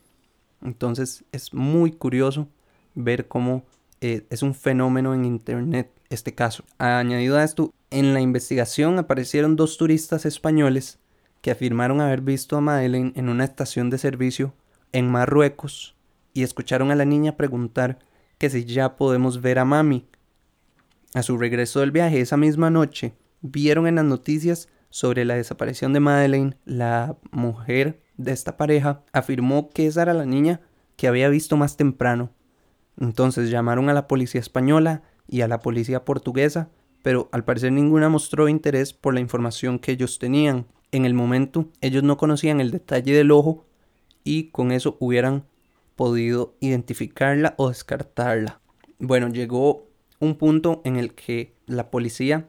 Entonces 0.62 1.24
es 1.32 1.52
muy 1.52 1.90
curioso 1.90 2.46
ver 2.94 3.26
cómo 3.26 3.64
eh, 4.00 4.24
es 4.30 4.42
un 4.42 4.54
fenómeno 4.54 5.14
en 5.14 5.24
internet 5.24 5.90
este 6.10 6.32
caso. 6.32 6.62
Añadido 6.78 7.38
a 7.38 7.42
esto, 7.42 7.72
en 7.92 8.14
la 8.14 8.20
investigación 8.20 8.98
aparecieron 8.98 9.54
dos 9.54 9.76
turistas 9.76 10.24
españoles 10.26 10.98
que 11.42 11.50
afirmaron 11.50 12.00
haber 12.00 12.22
visto 12.22 12.56
a 12.56 12.60
Madeleine 12.60 13.12
en 13.14 13.28
una 13.28 13.44
estación 13.44 13.90
de 13.90 13.98
servicio 13.98 14.54
en 14.92 15.10
Marruecos 15.10 15.94
y 16.32 16.42
escucharon 16.42 16.90
a 16.90 16.96
la 16.96 17.04
niña 17.04 17.36
preguntar 17.36 17.98
que 18.38 18.50
si 18.50 18.64
ya 18.64 18.96
podemos 18.96 19.40
ver 19.40 19.58
a 19.58 19.64
mami. 19.64 20.08
A 21.14 21.22
su 21.22 21.36
regreso 21.36 21.80
del 21.80 21.90
viaje 21.90 22.20
esa 22.20 22.36
misma 22.36 22.70
noche, 22.70 23.14
vieron 23.42 23.86
en 23.86 23.96
las 23.96 24.04
noticias 24.04 24.68
sobre 24.88 25.24
la 25.24 25.34
desaparición 25.34 25.92
de 25.92 26.00
Madeleine. 26.00 26.56
La 26.64 27.16
mujer 27.30 28.02
de 28.16 28.32
esta 28.32 28.56
pareja 28.56 29.02
afirmó 29.12 29.70
que 29.70 29.86
esa 29.86 30.02
era 30.02 30.14
la 30.14 30.24
niña 30.24 30.60
que 30.96 31.08
había 31.08 31.28
visto 31.28 31.56
más 31.56 31.76
temprano. 31.76 32.30
Entonces 32.98 33.50
llamaron 33.50 33.90
a 33.90 33.94
la 33.94 34.08
policía 34.08 34.40
española 34.40 35.02
y 35.28 35.42
a 35.42 35.48
la 35.48 35.60
policía 35.60 36.04
portuguesa, 36.04 36.70
pero 37.02 37.28
al 37.32 37.44
parecer 37.44 37.72
ninguna 37.72 38.08
mostró 38.08 38.48
interés 38.48 38.92
por 38.92 39.14
la 39.14 39.20
información 39.20 39.78
que 39.78 39.92
ellos 39.92 40.18
tenían. 40.18 40.66
En 40.92 41.04
el 41.04 41.14
momento 41.14 41.68
ellos 41.80 42.02
no 42.02 42.16
conocían 42.16 42.60
el 42.60 42.70
detalle 42.70 43.12
del 43.12 43.30
ojo 43.32 43.66
y 44.24 44.50
con 44.50 44.72
eso 44.72 44.96
hubieran 45.00 45.44
podido 45.96 46.54
identificarla 46.60 47.54
o 47.58 47.68
descartarla. 47.68 48.60
Bueno, 48.98 49.28
llegó 49.28 49.88
un 50.20 50.36
punto 50.36 50.80
en 50.84 50.96
el 50.96 51.14
que 51.14 51.54
la 51.66 51.90
policía, 51.90 52.48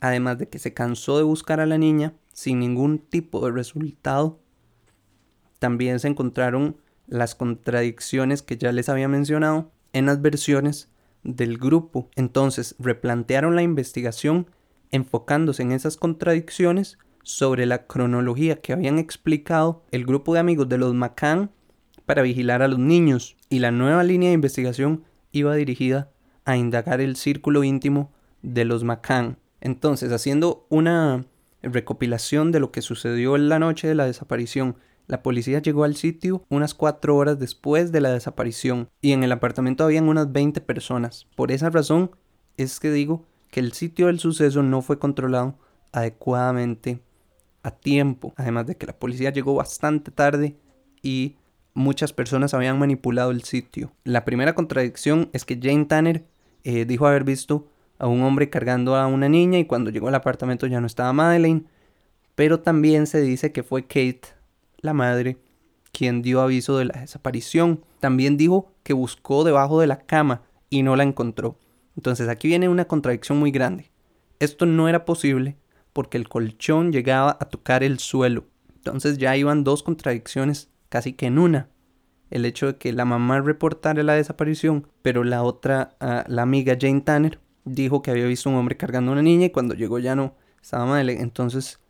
además 0.00 0.38
de 0.38 0.48
que 0.48 0.58
se 0.58 0.74
cansó 0.74 1.16
de 1.16 1.24
buscar 1.24 1.60
a 1.60 1.66
la 1.66 1.78
niña 1.78 2.14
sin 2.32 2.60
ningún 2.60 2.98
tipo 2.98 3.44
de 3.44 3.52
resultado, 3.52 4.38
también 5.58 5.98
se 5.98 6.08
encontraron 6.08 6.76
las 7.06 7.34
contradicciones 7.34 8.42
que 8.42 8.58
ya 8.58 8.70
les 8.70 8.88
había 8.88 9.08
mencionado 9.08 9.72
en 9.92 10.06
las 10.06 10.20
versiones 10.20 10.88
del 11.22 11.58
grupo. 11.58 12.08
Entonces 12.16 12.74
replantearon 12.78 13.56
la 13.56 13.62
investigación 13.62 14.46
enfocándose 14.90 15.62
en 15.62 15.72
esas 15.72 15.96
contradicciones 15.96 16.98
sobre 17.22 17.66
la 17.66 17.86
cronología 17.86 18.56
que 18.56 18.72
habían 18.72 18.98
explicado 18.98 19.82
el 19.90 20.06
grupo 20.06 20.32
de 20.32 20.40
amigos 20.40 20.68
de 20.68 20.78
los 20.78 20.94
McCann 20.94 21.50
para 22.06 22.22
vigilar 22.22 22.62
a 22.62 22.68
los 22.68 22.78
niños 22.78 23.36
y 23.50 23.58
la 23.58 23.70
nueva 23.70 24.02
línea 24.02 24.30
de 24.30 24.34
investigación 24.34 25.04
iba 25.30 25.54
dirigida 25.54 26.10
a 26.46 26.56
indagar 26.56 27.02
el 27.02 27.16
círculo 27.16 27.64
íntimo 27.64 28.10
de 28.40 28.64
los 28.64 28.82
McCann. 28.82 29.36
Entonces, 29.60 30.12
haciendo 30.12 30.66
una 30.70 31.26
recopilación 31.62 32.52
de 32.52 32.60
lo 32.60 32.70
que 32.70 32.80
sucedió 32.80 33.36
en 33.36 33.48
la 33.48 33.58
noche 33.58 33.88
de 33.88 33.94
la 33.94 34.06
desaparición, 34.06 34.76
la 35.08 35.22
policía 35.22 35.60
llegó 35.60 35.84
al 35.84 35.96
sitio 35.96 36.44
unas 36.50 36.74
cuatro 36.74 37.16
horas 37.16 37.38
después 37.38 37.90
de 37.92 38.02
la 38.02 38.12
desaparición 38.12 38.88
y 39.00 39.12
en 39.12 39.24
el 39.24 39.32
apartamento 39.32 39.82
habían 39.82 40.08
unas 40.08 40.30
20 40.30 40.60
personas. 40.60 41.26
Por 41.34 41.50
esa 41.50 41.70
razón 41.70 42.10
es 42.58 42.78
que 42.78 42.92
digo 42.92 43.24
que 43.50 43.60
el 43.60 43.72
sitio 43.72 44.06
del 44.06 44.20
suceso 44.20 44.62
no 44.62 44.82
fue 44.82 44.98
controlado 44.98 45.56
adecuadamente 45.92 47.00
a 47.62 47.70
tiempo, 47.70 48.34
además 48.36 48.66
de 48.66 48.76
que 48.76 48.86
la 48.86 48.98
policía 48.98 49.30
llegó 49.30 49.54
bastante 49.54 50.10
tarde 50.10 50.56
y 51.02 51.36
muchas 51.72 52.12
personas 52.12 52.52
habían 52.52 52.78
manipulado 52.78 53.30
el 53.30 53.44
sitio. 53.44 53.92
La 54.04 54.26
primera 54.26 54.54
contradicción 54.54 55.30
es 55.32 55.46
que 55.46 55.58
Jane 55.60 55.86
Tanner 55.86 56.24
eh, 56.64 56.84
dijo 56.84 57.06
haber 57.06 57.24
visto 57.24 57.66
a 57.98 58.06
un 58.06 58.22
hombre 58.22 58.50
cargando 58.50 58.94
a 58.94 59.06
una 59.06 59.28
niña 59.30 59.58
y 59.58 59.64
cuando 59.64 59.90
llegó 59.90 60.08
al 60.08 60.14
apartamento 60.14 60.66
ya 60.66 60.82
no 60.82 60.86
estaba 60.86 61.14
Madeleine. 61.14 61.64
Pero 62.34 62.60
también 62.60 63.06
se 63.06 63.20
dice 63.20 63.50
que 63.50 63.64
fue 63.64 63.82
Kate, 63.82 64.37
la 64.78 64.94
madre, 64.94 65.38
quien 65.92 66.22
dio 66.22 66.40
aviso 66.40 66.78
de 66.78 66.86
la 66.86 67.00
desaparición. 67.00 67.84
También 68.00 68.36
dijo 68.36 68.72
que 68.82 68.92
buscó 68.92 69.44
debajo 69.44 69.80
de 69.80 69.86
la 69.86 69.98
cama 69.98 70.42
y 70.70 70.82
no 70.82 70.96
la 70.96 71.02
encontró. 71.02 71.58
Entonces 71.96 72.28
aquí 72.28 72.48
viene 72.48 72.68
una 72.68 72.86
contradicción 72.86 73.38
muy 73.38 73.50
grande. 73.50 73.90
Esto 74.38 74.66
no 74.66 74.88
era 74.88 75.04
posible 75.04 75.56
porque 75.92 76.16
el 76.16 76.28
colchón 76.28 76.92
llegaba 76.92 77.36
a 77.40 77.46
tocar 77.46 77.82
el 77.82 77.98
suelo. 77.98 78.44
Entonces 78.76 79.18
ya 79.18 79.36
iban 79.36 79.64
dos 79.64 79.82
contradicciones 79.82 80.70
casi 80.88 81.12
que 81.12 81.26
en 81.26 81.38
una 81.38 81.68
el 82.30 82.44
hecho 82.44 82.66
de 82.66 82.76
que 82.76 82.92
la 82.92 83.04
mamá 83.04 83.40
reportara 83.40 84.02
la 84.02 84.14
desaparición, 84.14 84.86
pero 85.02 85.24
la 85.24 85.42
otra, 85.42 85.96
ah, 86.00 86.24
la 86.28 86.42
amiga 86.42 86.76
Jane 86.78 87.00
Tanner, 87.00 87.40
dijo 87.64 88.02
que 88.02 88.10
había 88.10 88.26
visto 88.26 88.48
un 88.50 88.56
hombre 88.56 88.76
cargando 88.76 89.10
a 89.10 89.14
una 89.14 89.22
niña 89.22 89.46
y 89.46 89.50
cuando 89.50 89.74
llegó 89.74 89.98
ya 89.98 90.14
no 90.14 90.34
estaba 90.60 90.86
mal. 90.86 91.08
Entonces 91.10 91.80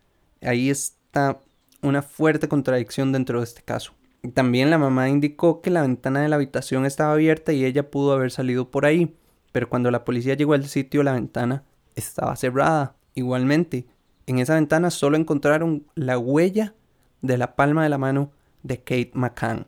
ahí 0.41 0.69
está 0.69 1.39
una 1.81 2.01
fuerte 2.01 2.47
contradicción 2.47 3.11
dentro 3.11 3.39
de 3.39 3.45
este 3.45 3.61
caso. 3.61 3.93
También 4.33 4.69
la 4.69 4.77
mamá 4.77 5.09
indicó 5.09 5.61
que 5.61 5.69
la 5.69 5.81
ventana 5.81 6.21
de 6.21 6.29
la 6.29 6.35
habitación 6.35 6.85
estaba 6.85 7.13
abierta 7.13 7.53
y 7.53 7.63
ella 7.63 7.89
pudo 7.89 8.13
haber 8.13 8.31
salido 8.31 8.69
por 8.69 8.85
ahí, 8.85 9.15
pero 9.51 9.69
cuando 9.69 9.91
la 9.91 10.03
policía 10.03 10.33
llegó 10.33 10.53
al 10.53 10.67
sitio 10.67 11.03
la 11.03 11.13
ventana 11.13 11.63
estaba 11.95 12.35
cerrada. 12.35 12.95
Igualmente, 13.15 13.87
en 14.27 14.39
esa 14.39 14.55
ventana 14.55 14.91
solo 14.91 15.17
encontraron 15.17 15.85
la 15.95 16.17
huella 16.17 16.75
de 17.21 17.37
la 17.37 17.55
palma 17.55 17.83
de 17.83 17.89
la 17.89 17.97
mano 17.97 18.31
de 18.63 18.79
Kate 18.79 19.11
McCann 19.13 19.67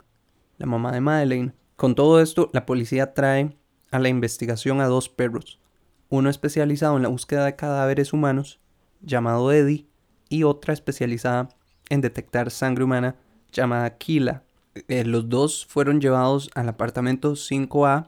la 0.61 0.67
mamá 0.67 0.91
de 0.91 1.01
Madeleine. 1.01 1.53
Con 1.75 1.95
todo 1.95 2.21
esto, 2.21 2.51
la 2.53 2.67
policía 2.67 3.15
trae 3.15 3.57
a 3.89 3.97
la 3.97 4.09
investigación 4.09 4.79
a 4.79 4.85
dos 4.85 5.09
perros, 5.09 5.59
uno 6.09 6.29
especializado 6.29 6.97
en 6.97 7.03
la 7.03 7.09
búsqueda 7.09 7.45
de 7.45 7.55
cadáveres 7.55 8.13
humanos, 8.13 8.59
llamado 9.01 9.51
Eddie, 9.51 9.87
y 10.29 10.43
otra 10.43 10.73
especializada 10.73 11.49
en 11.91 11.99
detectar 11.99 12.51
sangre 12.51 12.85
humana, 12.85 13.15
llamada 13.51 13.97
Kila. 13.97 14.43
Eh, 14.87 15.03
los 15.03 15.27
dos 15.27 15.65
fueron 15.65 15.99
llevados 15.99 16.49
al 16.55 16.69
apartamento 16.69 17.33
5A 17.33 18.07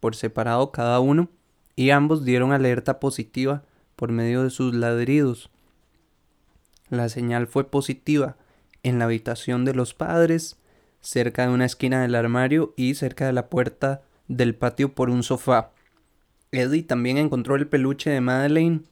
por 0.00 0.14
separado 0.14 0.70
cada 0.70 1.00
uno 1.00 1.30
y 1.74 1.90
ambos 1.90 2.26
dieron 2.26 2.52
alerta 2.52 3.00
positiva 3.00 3.62
por 3.96 4.12
medio 4.12 4.42
de 4.42 4.50
sus 4.50 4.74
ladridos. 4.74 5.48
La 6.90 7.08
señal 7.08 7.46
fue 7.46 7.64
positiva 7.64 8.36
en 8.82 8.98
la 8.98 9.06
habitación 9.06 9.64
de 9.64 9.74
los 9.74 9.94
padres 9.94 10.58
cerca 11.00 11.46
de 11.46 11.54
una 11.54 11.64
esquina 11.64 12.02
del 12.02 12.14
armario 12.14 12.74
y 12.76 12.94
cerca 12.96 13.24
de 13.24 13.32
la 13.32 13.48
puerta 13.48 14.02
del 14.28 14.54
patio 14.54 14.94
por 14.94 15.08
un 15.08 15.22
sofá. 15.22 15.70
Eddie 16.50 16.82
también 16.82 17.16
encontró 17.16 17.56
el 17.56 17.66
peluche 17.66 18.10
de 18.10 18.20
Madeleine, 18.20 18.82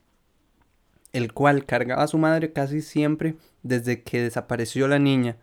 el 1.13 1.33
cual 1.33 1.65
cargaba 1.67 2.03
a 2.03 2.09
su 2.09 2.19
madre 2.19 2.53
casi 2.53 2.83
siempre 2.83 3.37
desde 3.63 4.03
que 4.03 4.23
desapareció 4.23 4.89
la 4.89 4.99
niña, 4.99 5.37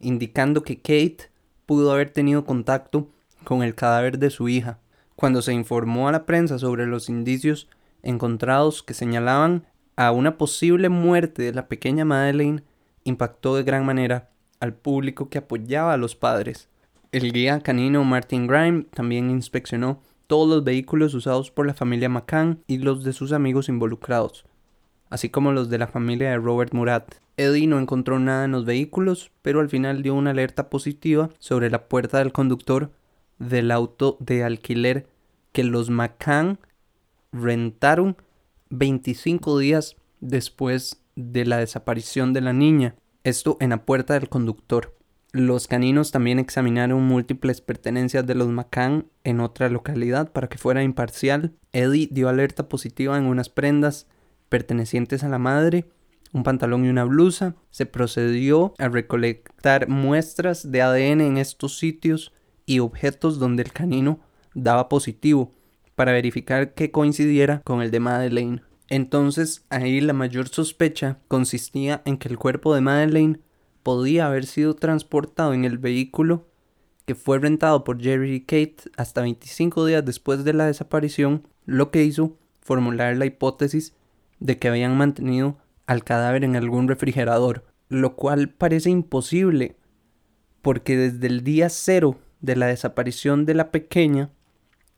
indicando 0.00 0.62
que 0.62 0.76
Kate 0.76 1.30
pudo 1.66 1.92
haber 1.92 2.10
tenido 2.10 2.44
contacto 2.44 3.08
con 3.44 3.62
el 3.62 3.74
cadáver 3.74 4.18
de 4.18 4.30
su 4.30 4.48
hija. 4.48 4.78
Cuando 5.16 5.42
se 5.42 5.52
informó 5.52 6.08
a 6.08 6.12
la 6.12 6.26
prensa 6.26 6.58
sobre 6.58 6.86
los 6.86 7.08
indicios 7.08 7.68
encontrados 8.02 8.82
que 8.82 8.94
señalaban 8.94 9.66
a 9.96 10.12
una 10.12 10.38
posible 10.38 10.88
muerte 10.88 11.42
de 11.42 11.52
la 11.52 11.66
pequeña 11.66 12.04
Madeleine, 12.04 12.62
impactó 13.04 13.56
de 13.56 13.64
gran 13.64 13.84
manera 13.84 14.30
al 14.60 14.74
público 14.74 15.28
que 15.28 15.38
apoyaba 15.38 15.94
a 15.94 15.96
los 15.96 16.14
padres. 16.14 16.68
El 17.10 17.32
guía 17.32 17.60
canino 17.60 18.04
Martin 18.04 18.46
Grime 18.46 18.84
también 18.94 19.30
inspeccionó 19.30 20.00
todos 20.26 20.48
los 20.48 20.64
vehículos 20.64 21.14
usados 21.14 21.50
por 21.50 21.66
la 21.66 21.74
familia 21.74 22.08
McCann 22.08 22.62
y 22.66 22.78
los 22.78 23.02
de 23.02 23.12
sus 23.12 23.32
amigos 23.32 23.68
involucrados, 23.68 24.44
así 25.10 25.28
como 25.28 25.52
los 25.52 25.68
de 25.68 25.78
la 25.78 25.86
familia 25.86 26.30
de 26.30 26.38
Robert 26.38 26.72
Murat. 26.72 27.14
Eddie 27.36 27.66
no 27.66 27.78
encontró 27.78 28.18
nada 28.18 28.44
en 28.44 28.52
los 28.52 28.64
vehículos, 28.64 29.30
pero 29.42 29.60
al 29.60 29.68
final 29.68 30.02
dio 30.02 30.14
una 30.14 30.30
alerta 30.30 30.70
positiva 30.70 31.30
sobre 31.38 31.70
la 31.70 31.88
puerta 31.88 32.18
del 32.18 32.32
conductor 32.32 32.92
del 33.38 33.70
auto 33.70 34.16
de 34.20 34.44
alquiler 34.44 35.06
que 35.52 35.64
los 35.64 35.90
McCann 35.90 36.58
rentaron 37.32 38.16
25 38.70 39.58
días 39.58 39.96
después 40.20 41.02
de 41.14 41.44
la 41.44 41.58
desaparición 41.58 42.32
de 42.32 42.40
la 42.40 42.52
niña, 42.52 42.96
esto 43.24 43.56
en 43.60 43.70
la 43.70 43.84
puerta 43.84 44.14
del 44.14 44.28
conductor. 44.28 44.94
Los 45.32 45.68
caninos 45.68 46.10
también 46.10 46.38
examinaron 46.38 47.02
múltiples 47.02 47.60
pertenencias 47.60 48.26
de 48.26 48.34
los 48.34 48.48
McCann 48.48 49.06
en 49.24 49.40
otra 49.40 49.68
localidad 49.68 50.32
para 50.32 50.48
que 50.48 50.58
fuera 50.58 50.82
imparcial. 50.82 51.54
Eddie 51.72 52.08
dio 52.10 52.28
alerta 52.28 52.68
positiva 52.68 53.18
en 53.18 53.26
unas 53.26 53.50
prendas 53.50 54.06
pertenecientes 54.48 55.24
a 55.24 55.28
la 55.28 55.38
madre, 55.38 55.88
un 56.32 56.42
pantalón 56.42 56.84
y 56.84 56.88
una 56.88 57.04
blusa. 57.04 57.56
Se 57.70 57.86
procedió 57.86 58.74
a 58.78 58.88
recolectar 58.88 59.88
muestras 59.88 60.70
de 60.70 60.82
ADN 60.82 61.20
en 61.20 61.38
estos 61.38 61.78
sitios 61.78 62.32
y 62.66 62.80
objetos 62.80 63.38
donde 63.38 63.62
el 63.62 63.72
canino 63.72 64.20
daba 64.54 64.88
positivo 64.88 65.54
para 65.94 66.12
verificar 66.12 66.74
que 66.74 66.90
coincidiera 66.90 67.60
con 67.64 67.82
el 67.82 67.90
de 67.90 68.00
Madeleine. 68.00 68.62
Entonces 68.88 69.66
ahí 69.70 70.00
la 70.00 70.12
mayor 70.12 70.48
sospecha 70.48 71.18
consistía 71.28 72.02
en 72.04 72.18
que 72.18 72.28
el 72.28 72.38
cuerpo 72.38 72.74
de 72.74 72.80
Madeleine 72.80 73.40
podía 73.82 74.26
haber 74.26 74.46
sido 74.46 74.74
transportado 74.74 75.54
en 75.54 75.64
el 75.64 75.78
vehículo 75.78 76.46
que 77.04 77.14
fue 77.14 77.38
rentado 77.38 77.84
por 77.84 78.02
Jerry 78.02 78.34
y 78.34 78.40
Kate 78.40 78.90
hasta 78.98 79.22
25 79.22 79.86
días 79.86 80.04
después 80.04 80.44
de 80.44 80.52
la 80.52 80.66
desaparición, 80.66 81.48
lo 81.64 81.90
que 81.90 82.04
hizo 82.04 82.36
formular 82.60 83.16
la 83.16 83.24
hipótesis 83.24 83.94
de 84.40 84.58
que 84.58 84.68
habían 84.68 84.96
mantenido 84.96 85.58
al 85.86 86.04
cadáver 86.04 86.44
en 86.44 86.56
algún 86.56 86.88
refrigerador, 86.88 87.64
lo 87.88 88.16
cual 88.16 88.50
parece 88.50 88.90
imposible, 88.90 89.76
porque 90.62 90.96
desde 90.96 91.26
el 91.26 91.44
día 91.44 91.68
cero 91.70 92.18
de 92.40 92.56
la 92.56 92.66
desaparición 92.66 93.46
de 93.46 93.54
la 93.54 93.70
pequeña, 93.70 94.30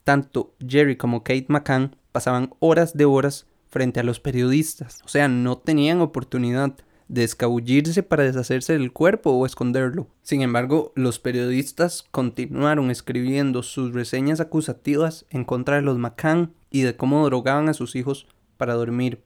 tanto 0.05 0.55
Jerry 0.67 0.97
como 0.97 1.23
Kate 1.23 1.47
McCann 1.49 1.97
pasaban 2.13 2.55
horas 2.59 2.97
de 2.97 3.05
horas 3.05 3.47
frente 3.69 4.01
a 4.01 4.03
los 4.03 4.19
periodistas, 4.19 5.01
o 5.05 5.09
sea, 5.09 5.29
no 5.29 5.59
tenían 5.59 6.01
oportunidad 6.01 6.75
de 7.11 7.25
escabullirse 7.25 8.05
para 8.05 8.23
deshacerse 8.23 8.73
del 8.73 8.93
cuerpo 8.93 9.31
o 9.31 9.45
esconderlo. 9.45 10.07
Sin 10.23 10.43
embargo, 10.43 10.93
los 10.95 11.19
periodistas 11.19 12.05
continuaron 12.11 12.91
escribiendo 12.91 13.65
sus 13.65 13.93
reseñas 13.93 14.41
acusativas 14.41 15.27
en 15.31 15.45
contra 15.45 15.77
de 15.77 15.83
los 15.83 15.99
McCann 15.99 16.55
y 16.71 16.83
de 16.83 16.97
cómo 16.97 17.25
drogaban 17.27 17.69
a 17.69 17.75
sus 17.75 17.97
hijos 17.97 18.29
para 18.57 18.75
dormir, 18.75 19.23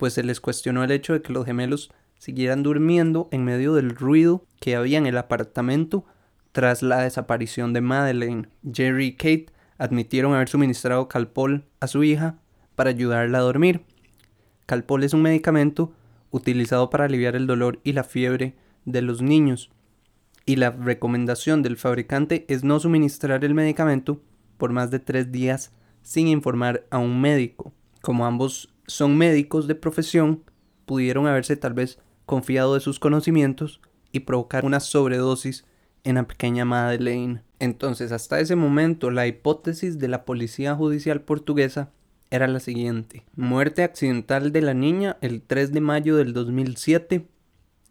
pues 0.00 0.14
se 0.14 0.22
les 0.22 0.40
cuestionó 0.40 0.82
el 0.82 0.92
hecho 0.92 1.12
de 1.12 1.20
que 1.20 1.34
los 1.34 1.44
gemelos 1.44 1.92
siguieran 2.18 2.62
durmiendo 2.62 3.28
en 3.32 3.44
medio 3.44 3.74
del 3.74 3.90
ruido 3.90 4.46
que 4.58 4.74
había 4.74 4.96
en 4.96 5.04
el 5.04 5.18
apartamento 5.18 6.06
tras 6.52 6.82
la 6.82 7.02
desaparición 7.02 7.74
de 7.74 7.82
Madeleine. 7.82 8.48
Jerry 8.72 9.08
y 9.08 9.12
Kate 9.12 9.48
admitieron 9.76 10.32
haber 10.32 10.48
suministrado 10.48 11.06
Calpol 11.06 11.66
a 11.80 11.86
su 11.86 12.02
hija 12.02 12.38
para 12.76 12.88
ayudarla 12.88 13.36
a 13.36 13.42
dormir. 13.42 13.82
Calpol 14.64 15.04
es 15.04 15.12
un 15.12 15.20
medicamento 15.20 15.92
utilizado 16.30 16.88
para 16.88 17.04
aliviar 17.04 17.36
el 17.36 17.46
dolor 17.46 17.78
y 17.84 17.92
la 17.92 18.02
fiebre 18.04 18.54
de 18.86 19.02
los 19.02 19.20
niños, 19.20 19.70
y 20.46 20.56
la 20.56 20.70
recomendación 20.70 21.62
del 21.62 21.76
fabricante 21.76 22.46
es 22.48 22.64
no 22.64 22.80
suministrar 22.80 23.44
el 23.44 23.52
medicamento 23.52 24.22
por 24.56 24.72
más 24.72 24.90
de 24.90 24.98
tres 24.98 25.30
días 25.30 25.72
sin 26.00 26.26
informar 26.26 26.86
a 26.88 26.96
un 26.96 27.20
médico. 27.20 27.74
Como 28.00 28.24
ambos 28.24 28.72
son 28.90 29.16
médicos 29.16 29.66
de 29.66 29.74
profesión, 29.74 30.44
pudieron 30.84 31.26
haberse 31.26 31.56
tal 31.56 31.74
vez 31.74 31.98
confiado 32.26 32.74
de 32.74 32.80
sus 32.80 32.98
conocimientos 32.98 33.80
y 34.12 34.20
provocar 34.20 34.64
una 34.64 34.80
sobredosis 34.80 35.64
en 36.04 36.16
la 36.16 36.26
pequeña 36.26 36.64
Madeleine. 36.64 37.42
Entonces, 37.58 38.12
hasta 38.12 38.40
ese 38.40 38.56
momento, 38.56 39.10
la 39.10 39.26
hipótesis 39.26 39.98
de 39.98 40.08
la 40.08 40.24
policía 40.24 40.74
judicial 40.74 41.22
portuguesa 41.22 41.90
era 42.30 42.48
la 42.48 42.60
siguiente. 42.60 43.24
Muerte 43.34 43.82
accidental 43.82 44.52
de 44.52 44.62
la 44.62 44.74
niña 44.74 45.16
el 45.20 45.42
3 45.42 45.72
de 45.72 45.80
mayo 45.80 46.16
del 46.16 46.32
2007. 46.32 47.26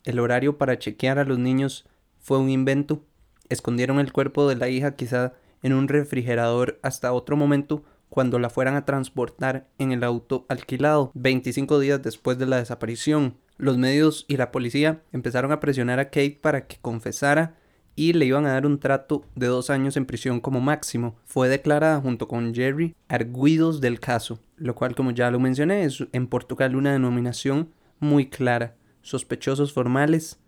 El 0.06 0.20
horario 0.20 0.58
para 0.58 0.80
chequear 0.80 1.20
a 1.20 1.26
los 1.26 1.38
niños 1.38 1.86
fue 2.20 2.40
un 2.40 2.50
invento. 2.50 3.04
Escondieron 3.50 4.00
el 4.00 4.12
cuerpo 4.12 4.48
de 4.48 4.56
la 4.56 4.70
hija 4.70 4.96
quizá 4.96 5.34
en 5.62 5.74
un 5.74 5.88
refrigerador 5.88 6.80
hasta 6.84 7.14
otro 7.14 7.36
momento 7.36 7.84
cuando 8.10 8.40
la 8.40 8.50
fueran 8.50 8.76
a 8.76 8.86
transportar 8.86 9.68
en 9.78 9.92
el 9.92 10.04
auto 10.04 10.46
alquilado, 10.50 11.12
25 11.14 11.80
días 11.80 12.02
después 12.02 12.38
de 12.38 12.46
la 12.46 12.58
desaparición. 12.58 13.38
Los 13.58 13.78
medios 13.78 14.26
y 14.28 14.38
la 14.38 14.52
policía 14.52 15.02
empezaron 15.12 15.52
a 15.52 15.60
presionar 15.60 16.00
a 16.00 16.06
Kate 16.06 16.40
para 16.42 16.66
que 16.68 16.78
confesara 16.82 17.56
y 17.96 18.14
le 18.14 18.26
iban 18.26 18.46
a 18.46 18.54
dar 18.54 18.66
un 18.66 18.80
trato 18.80 19.26
de 19.36 19.48
dos 19.48 19.70
años 19.70 19.98
en 19.98 20.06
prisión 20.06 20.40
como 20.40 20.62
máximo. 20.62 21.18
Fue 21.26 21.50
declarada 21.50 22.00
junto 22.00 22.30
con 22.30 22.54
Jerry 22.56 22.96
arguidos 23.10 23.82
del 23.82 24.00
caso, 24.00 24.40
lo 24.56 24.74
cual 24.74 24.96
como 24.96 25.12
ya 25.12 25.30
lo 25.30 25.40
mencioné 25.40 25.84
es 25.84 26.06
en 26.14 26.28
Portugal 26.28 26.78
una 26.78 26.94
denominación 26.94 27.72
muy 28.00 28.30
clara. 28.30 28.76
Sospechosos 29.02 29.74
formales 29.74 30.40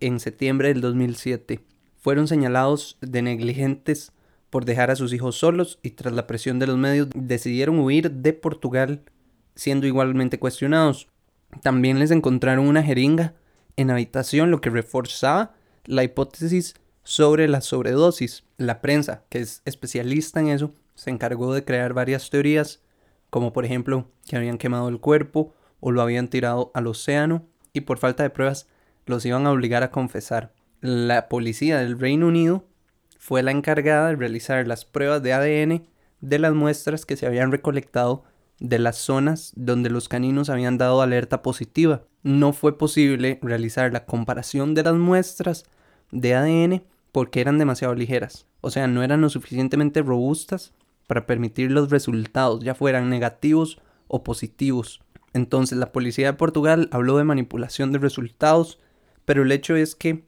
en 0.00 0.18
septiembre 0.18 0.68
del 0.68 0.80
2007. 0.80 1.60
Fueron 1.98 2.26
señalados 2.26 2.96
de 3.02 3.20
negligentes 3.20 4.12
por 4.54 4.66
dejar 4.66 4.92
a 4.92 4.94
sus 4.94 5.12
hijos 5.12 5.36
solos 5.36 5.80
y 5.82 5.90
tras 5.90 6.14
la 6.14 6.28
presión 6.28 6.60
de 6.60 6.68
los 6.68 6.78
medios 6.78 7.08
decidieron 7.12 7.80
huir 7.80 8.08
de 8.08 8.32
Portugal 8.32 9.02
siendo 9.56 9.84
igualmente 9.84 10.38
cuestionados. 10.38 11.08
También 11.60 11.98
les 11.98 12.12
encontraron 12.12 12.68
una 12.68 12.84
jeringa 12.84 13.34
en 13.76 13.90
habitación, 13.90 14.52
lo 14.52 14.60
que 14.60 14.70
reforzaba 14.70 15.56
la 15.86 16.04
hipótesis 16.04 16.74
sobre 17.02 17.48
la 17.48 17.62
sobredosis. 17.62 18.44
La 18.56 18.80
prensa, 18.80 19.24
que 19.28 19.40
es 19.40 19.60
especialista 19.64 20.38
en 20.38 20.50
eso, 20.50 20.72
se 20.94 21.10
encargó 21.10 21.52
de 21.52 21.64
crear 21.64 21.92
varias 21.92 22.30
teorías, 22.30 22.80
como 23.30 23.52
por 23.52 23.64
ejemplo 23.64 24.06
que 24.24 24.36
habían 24.36 24.58
quemado 24.58 24.88
el 24.88 25.00
cuerpo 25.00 25.52
o 25.80 25.90
lo 25.90 26.00
habían 26.00 26.28
tirado 26.28 26.70
al 26.74 26.86
océano 26.86 27.44
y 27.72 27.80
por 27.80 27.98
falta 27.98 28.22
de 28.22 28.30
pruebas 28.30 28.68
los 29.04 29.26
iban 29.26 29.48
a 29.48 29.50
obligar 29.50 29.82
a 29.82 29.90
confesar. 29.90 30.52
La 30.80 31.28
policía 31.28 31.78
del 31.78 31.98
Reino 31.98 32.28
Unido 32.28 32.68
fue 33.24 33.42
la 33.42 33.52
encargada 33.52 34.08
de 34.08 34.16
realizar 34.16 34.66
las 34.66 34.84
pruebas 34.84 35.22
de 35.22 35.32
ADN 35.32 35.88
de 36.20 36.38
las 36.38 36.52
muestras 36.52 37.06
que 37.06 37.16
se 37.16 37.24
habían 37.24 37.52
recolectado 37.52 38.22
de 38.60 38.78
las 38.78 38.98
zonas 38.98 39.54
donde 39.56 39.88
los 39.88 40.10
caninos 40.10 40.50
habían 40.50 40.76
dado 40.76 41.00
alerta 41.00 41.40
positiva. 41.40 42.02
No 42.22 42.52
fue 42.52 42.76
posible 42.76 43.38
realizar 43.40 43.94
la 43.94 44.04
comparación 44.04 44.74
de 44.74 44.82
las 44.82 44.92
muestras 44.92 45.64
de 46.10 46.34
ADN 46.34 46.84
porque 47.12 47.40
eran 47.40 47.56
demasiado 47.56 47.94
ligeras, 47.94 48.46
o 48.60 48.70
sea, 48.70 48.88
no 48.88 49.02
eran 49.02 49.22
lo 49.22 49.30
suficientemente 49.30 50.02
robustas 50.02 50.74
para 51.06 51.24
permitir 51.24 51.70
los 51.70 51.88
resultados, 51.88 52.62
ya 52.62 52.74
fueran 52.74 53.08
negativos 53.08 53.80
o 54.06 54.22
positivos. 54.22 55.00
Entonces 55.32 55.78
la 55.78 55.92
policía 55.92 56.26
de 56.26 56.36
Portugal 56.36 56.90
habló 56.92 57.16
de 57.16 57.24
manipulación 57.24 57.90
de 57.90 58.00
resultados, 58.00 58.80
pero 59.24 59.44
el 59.44 59.52
hecho 59.52 59.76
es 59.76 59.94
que 59.94 60.26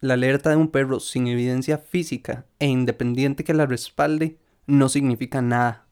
la 0.00 0.14
alerta 0.14 0.50
de 0.50 0.56
un 0.56 0.68
perro 0.68 0.98
sin 1.00 1.26
evidencia 1.26 1.78
física 1.78 2.46
e 2.58 2.66
independiente 2.66 3.44
que 3.44 3.54
la 3.54 3.66
respalde 3.66 4.38
no 4.66 4.88
significa 4.88 5.42
nada. 5.42 5.86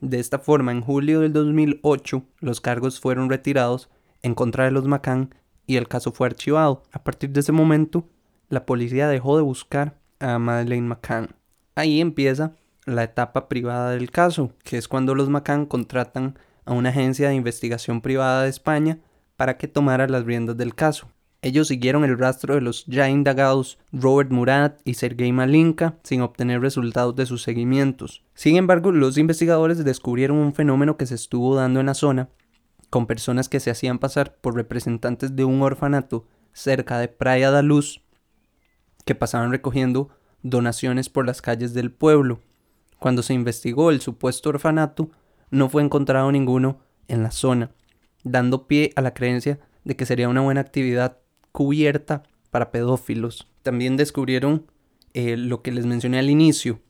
De 0.00 0.18
esta 0.18 0.40
forma, 0.40 0.72
en 0.72 0.80
julio 0.80 1.20
del 1.20 1.32
2008, 1.32 2.24
los 2.40 2.60
cargos 2.60 2.98
fueron 2.98 3.30
retirados 3.30 3.88
en 4.22 4.34
contra 4.34 4.64
de 4.64 4.72
los 4.72 4.88
Macan 4.88 5.34
y 5.66 5.76
el 5.76 5.86
caso 5.86 6.10
fue 6.10 6.26
archivado. 6.26 6.82
A 6.90 7.04
partir 7.04 7.30
de 7.30 7.40
ese 7.40 7.52
momento, 7.52 8.08
la 8.48 8.66
policía 8.66 9.08
dejó 9.08 9.36
de 9.36 9.42
buscar 9.42 9.98
a 10.18 10.38
Madeleine 10.40 10.88
McCann. 10.88 11.36
Ahí 11.76 12.00
empieza 12.00 12.56
la 12.84 13.04
etapa 13.04 13.48
privada 13.48 13.92
del 13.92 14.10
caso, 14.10 14.52
que 14.64 14.76
es 14.76 14.88
cuando 14.88 15.14
los 15.14 15.28
McCann 15.28 15.66
contratan 15.66 16.36
a 16.64 16.72
una 16.72 16.88
agencia 16.88 17.28
de 17.28 17.36
investigación 17.36 18.00
privada 18.00 18.42
de 18.42 18.48
España 18.48 18.98
para 19.36 19.56
que 19.56 19.68
tomara 19.68 20.08
las 20.08 20.24
riendas 20.24 20.56
del 20.56 20.74
caso. 20.74 21.08
Ellos 21.44 21.66
siguieron 21.66 22.04
el 22.04 22.16
rastro 22.16 22.54
de 22.54 22.60
los 22.60 22.86
ya 22.86 23.08
indagados 23.08 23.78
Robert 23.90 24.30
Murat 24.30 24.80
y 24.84 24.94
Sergei 24.94 25.32
Malinka 25.32 25.98
sin 26.04 26.20
obtener 26.20 26.60
resultados 26.60 27.16
de 27.16 27.26
sus 27.26 27.42
seguimientos. 27.42 28.22
Sin 28.34 28.56
embargo, 28.56 28.92
los 28.92 29.18
investigadores 29.18 29.84
descubrieron 29.84 30.36
un 30.36 30.54
fenómeno 30.54 30.96
que 30.96 31.06
se 31.06 31.16
estuvo 31.16 31.56
dando 31.56 31.80
en 31.80 31.86
la 31.86 31.94
zona 31.94 32.28
con 32.90 33.08
personas 33.08 33.48
que 33.48 33.58
se 33.58 33.72
hacían 33.72 33.98
pasar 33.98 34.36
por 34.36 34.54
representantes 34.54 35.34
de 35.34 35.44
un 35.44 35.62
orfanato 35.62 36.28
cerca 36.52 36.98
de 36.98 37.08
Praia 37.08 37.50
da 37.50 37.62
Luz 37.62 38.02
que 39.04 39.16
pasaban 39.16 39.50
recogiendo 39.50 40.10
donaciones 40.42 41.08
por 41.08 41.26
las 41.26 41.42
calles 41.42 41.74
del 41.74 41.90
pueblo. 41.90 42.38
Cuando 43.00 43.22
se 43.22 43.34
investigó 43.34 43.90
el 43.90 44.00
supuesto 44.00 44.50
orfanato, 44.50 45.10
no 45.50 45.68
fue 45.68 45.82
encontrado 45.82 46.30
ninguno 46.30 46.78
en 47.08 47.24
la 47.24 47.32
zona, 47.32 47.72
dando 48.22 48.68
pie 48.68 48.92
a 48.94 49.00
la 49.00 49.12
creencia 49.12 49.58
de 49.82 49.96
que 49.96 50.06
sería 50.06 50.28
una 50.28 50.42
buena 50.42 50.60
actividad 50.60 51.21
cubierta 51.52 52.22
para 52.50 52.70
pedófilos. 52.70 53.46
También 53.62 53.96
descubrieron 53.96 54.66
eh, 55.14 55.36
lo 55.36 55.62
que 55.62 55.72
les 55.72 55.86
mencioné 55.86 56.18
al 56.18 56.30
inicio, 56.30 56.80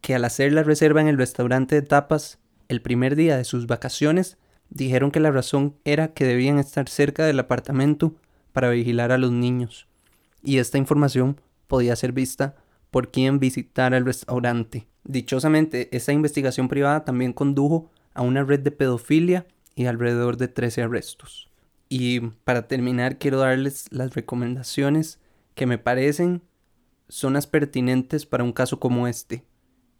que 0.00 0.14
al 0.14 0.24
hacer 0.24 0.52
la 0.52 0.62
reserva 0.62 1.00
en 1.00 1.08
el 1.08 1.18
restaurante 1.18 1.74
de 1.74 1.82
tapas 1.82 2.38
el 2.68 2.82
primer 2.82 3.16
día 3.16 3.36
de 3.36 3.44
sus 3.44 3.66
vacaciones, 3.66 4.38
dijeron 4.70 5.10
que 5.10 5.20
la 5.20 5.30
razón 5.30 5.76
era 5.84 6.14
que 6.14 6.24
debían 6.24 6.58
estar 6.58 6.88
cerca 6.88 7.26
del 7.26 7.40
apartamento 7.40 8.14
para 8.52 8.70
vigilar 8.70 9.12
a 9.12 9.18
los 9.18 9.32
niños. 9.32 9.86
Y 10.42 10.58
esta 10.58 10.78
información 10.78 11.40
podía 11.66 11.96
ser 11.96 12.12
vista 12.12 12.56
por 12.90 13.10
quien 13.10 13.38
visitara 13.38 13.96
el 13.96 14.06
restaurante. 14.06 14.86
Dichosamente, 15.04 15.94
esta 15.96 16.12
investigación 16.12 16.68
privada 16.68 17.04
también 17.04 17.32
condujo 17.32 17.90
a 18.14 18.22
una 18.22 18.42
red 18.42 18.60
de 18.60 18.70
pedofilia 18.70 19.46
y 19.74 19.86
alrededor 19.86 20.36
de 20.36 20.48
13 20.48 20.82
arrestos. 20.82 21.49
Y 21.92 22.20
para 22.20 22.68
terminar, 22.68 23.18
quiero 23.18 23.38
darles 23.38 23.86
las 23.90 24.14
recomendaciones 24.14 25.18
que 25.56 25.66
me 25.66 25.76
parecen 25.76 26.40
son 27.08 27.32
las 27.32 27.48
pertinentes 27.48 28.26
para 28.26 28.44
un 28.44 28.52
caso 28.52 28.78
como 28.78 29.08
este. 29.08 29.44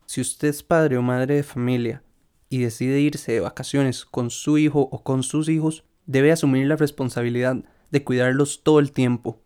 Si 0.06 0.20
usted 0.20 0.48
es 0.48 0.62
padre 0.62 0.96
o 0.96 1.02
madre 1.02 1.34
de 1.34 1.42
familia 1.42 2.04
y 2.48 2.58
decide 2.58 3.00
irse 3.00 3.32
de 3.32 3.40
vacaciones 3.40 4.04
con 4.04 4.30
su 4.30 4.56
hijo 4.56 4.88
o 4.92 5.02
con 5.02 5.24
sus 5.24 5.48
hijos, 5.48 5.84
debe 6.06 6.30
asumir 6.30 6.68
la 6.68 6.76
responsabilidad 6.76 7.56
de 7.90 8.04
cuidarlos 8.04 8.62
todo 8.62 8.78
el 8.78 8.92
tiempo. 8.92 9.42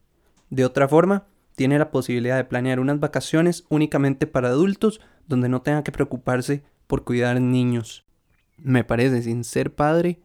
De 0.50 0.66
otra 0.66 0.86
forma, 0.86 1.26
tiene 1.56 1.78
la 1.78 1.90
posibilidad 1.90 2.36
de 2.36 2.44
planear 2.44 2.78
unas 2.78 3.00
vacaciones 3.00 3.64
únicamente 3.70 4.26
para 4.26 4.48
adultos 4.48 5.00
donde 5.26 5.48
no 5.48 5.62
tenga 5.62 5.82
que 5.82 5.92
preocuparse 5.92 6.62
por 6.86 7.04
cuidar 7.04 7.40
niños. 7.40 8.04
Me 8.58 8.84
parece, 8.84 9.22
sin 9.22 9.44
ser 9.44 9.74
padre, 9.74 10.20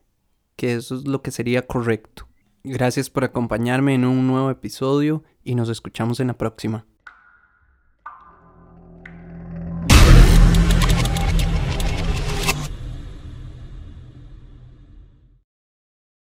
que 0.60 0.74
eso 0.74 0.96
es 0.96 1.08
lo 1.08 1.22
que 1.22 1.32
sería 1.32 1.66
correcto. 1.66 2.28
Gracias 2.66 3.10
por 3.10 3.24
acompañarme 3.24 3.94
en 3.94 4.04
un 4.04 4.28
nuevo 4.28 4.50
episodio 4.50 5.24
y 5.42 5.56
nos 5.56 5.70
escuchamos 5.70 6.20
en 6.20 6.28
la 6.28 6.38
próxima. 6.38 6.86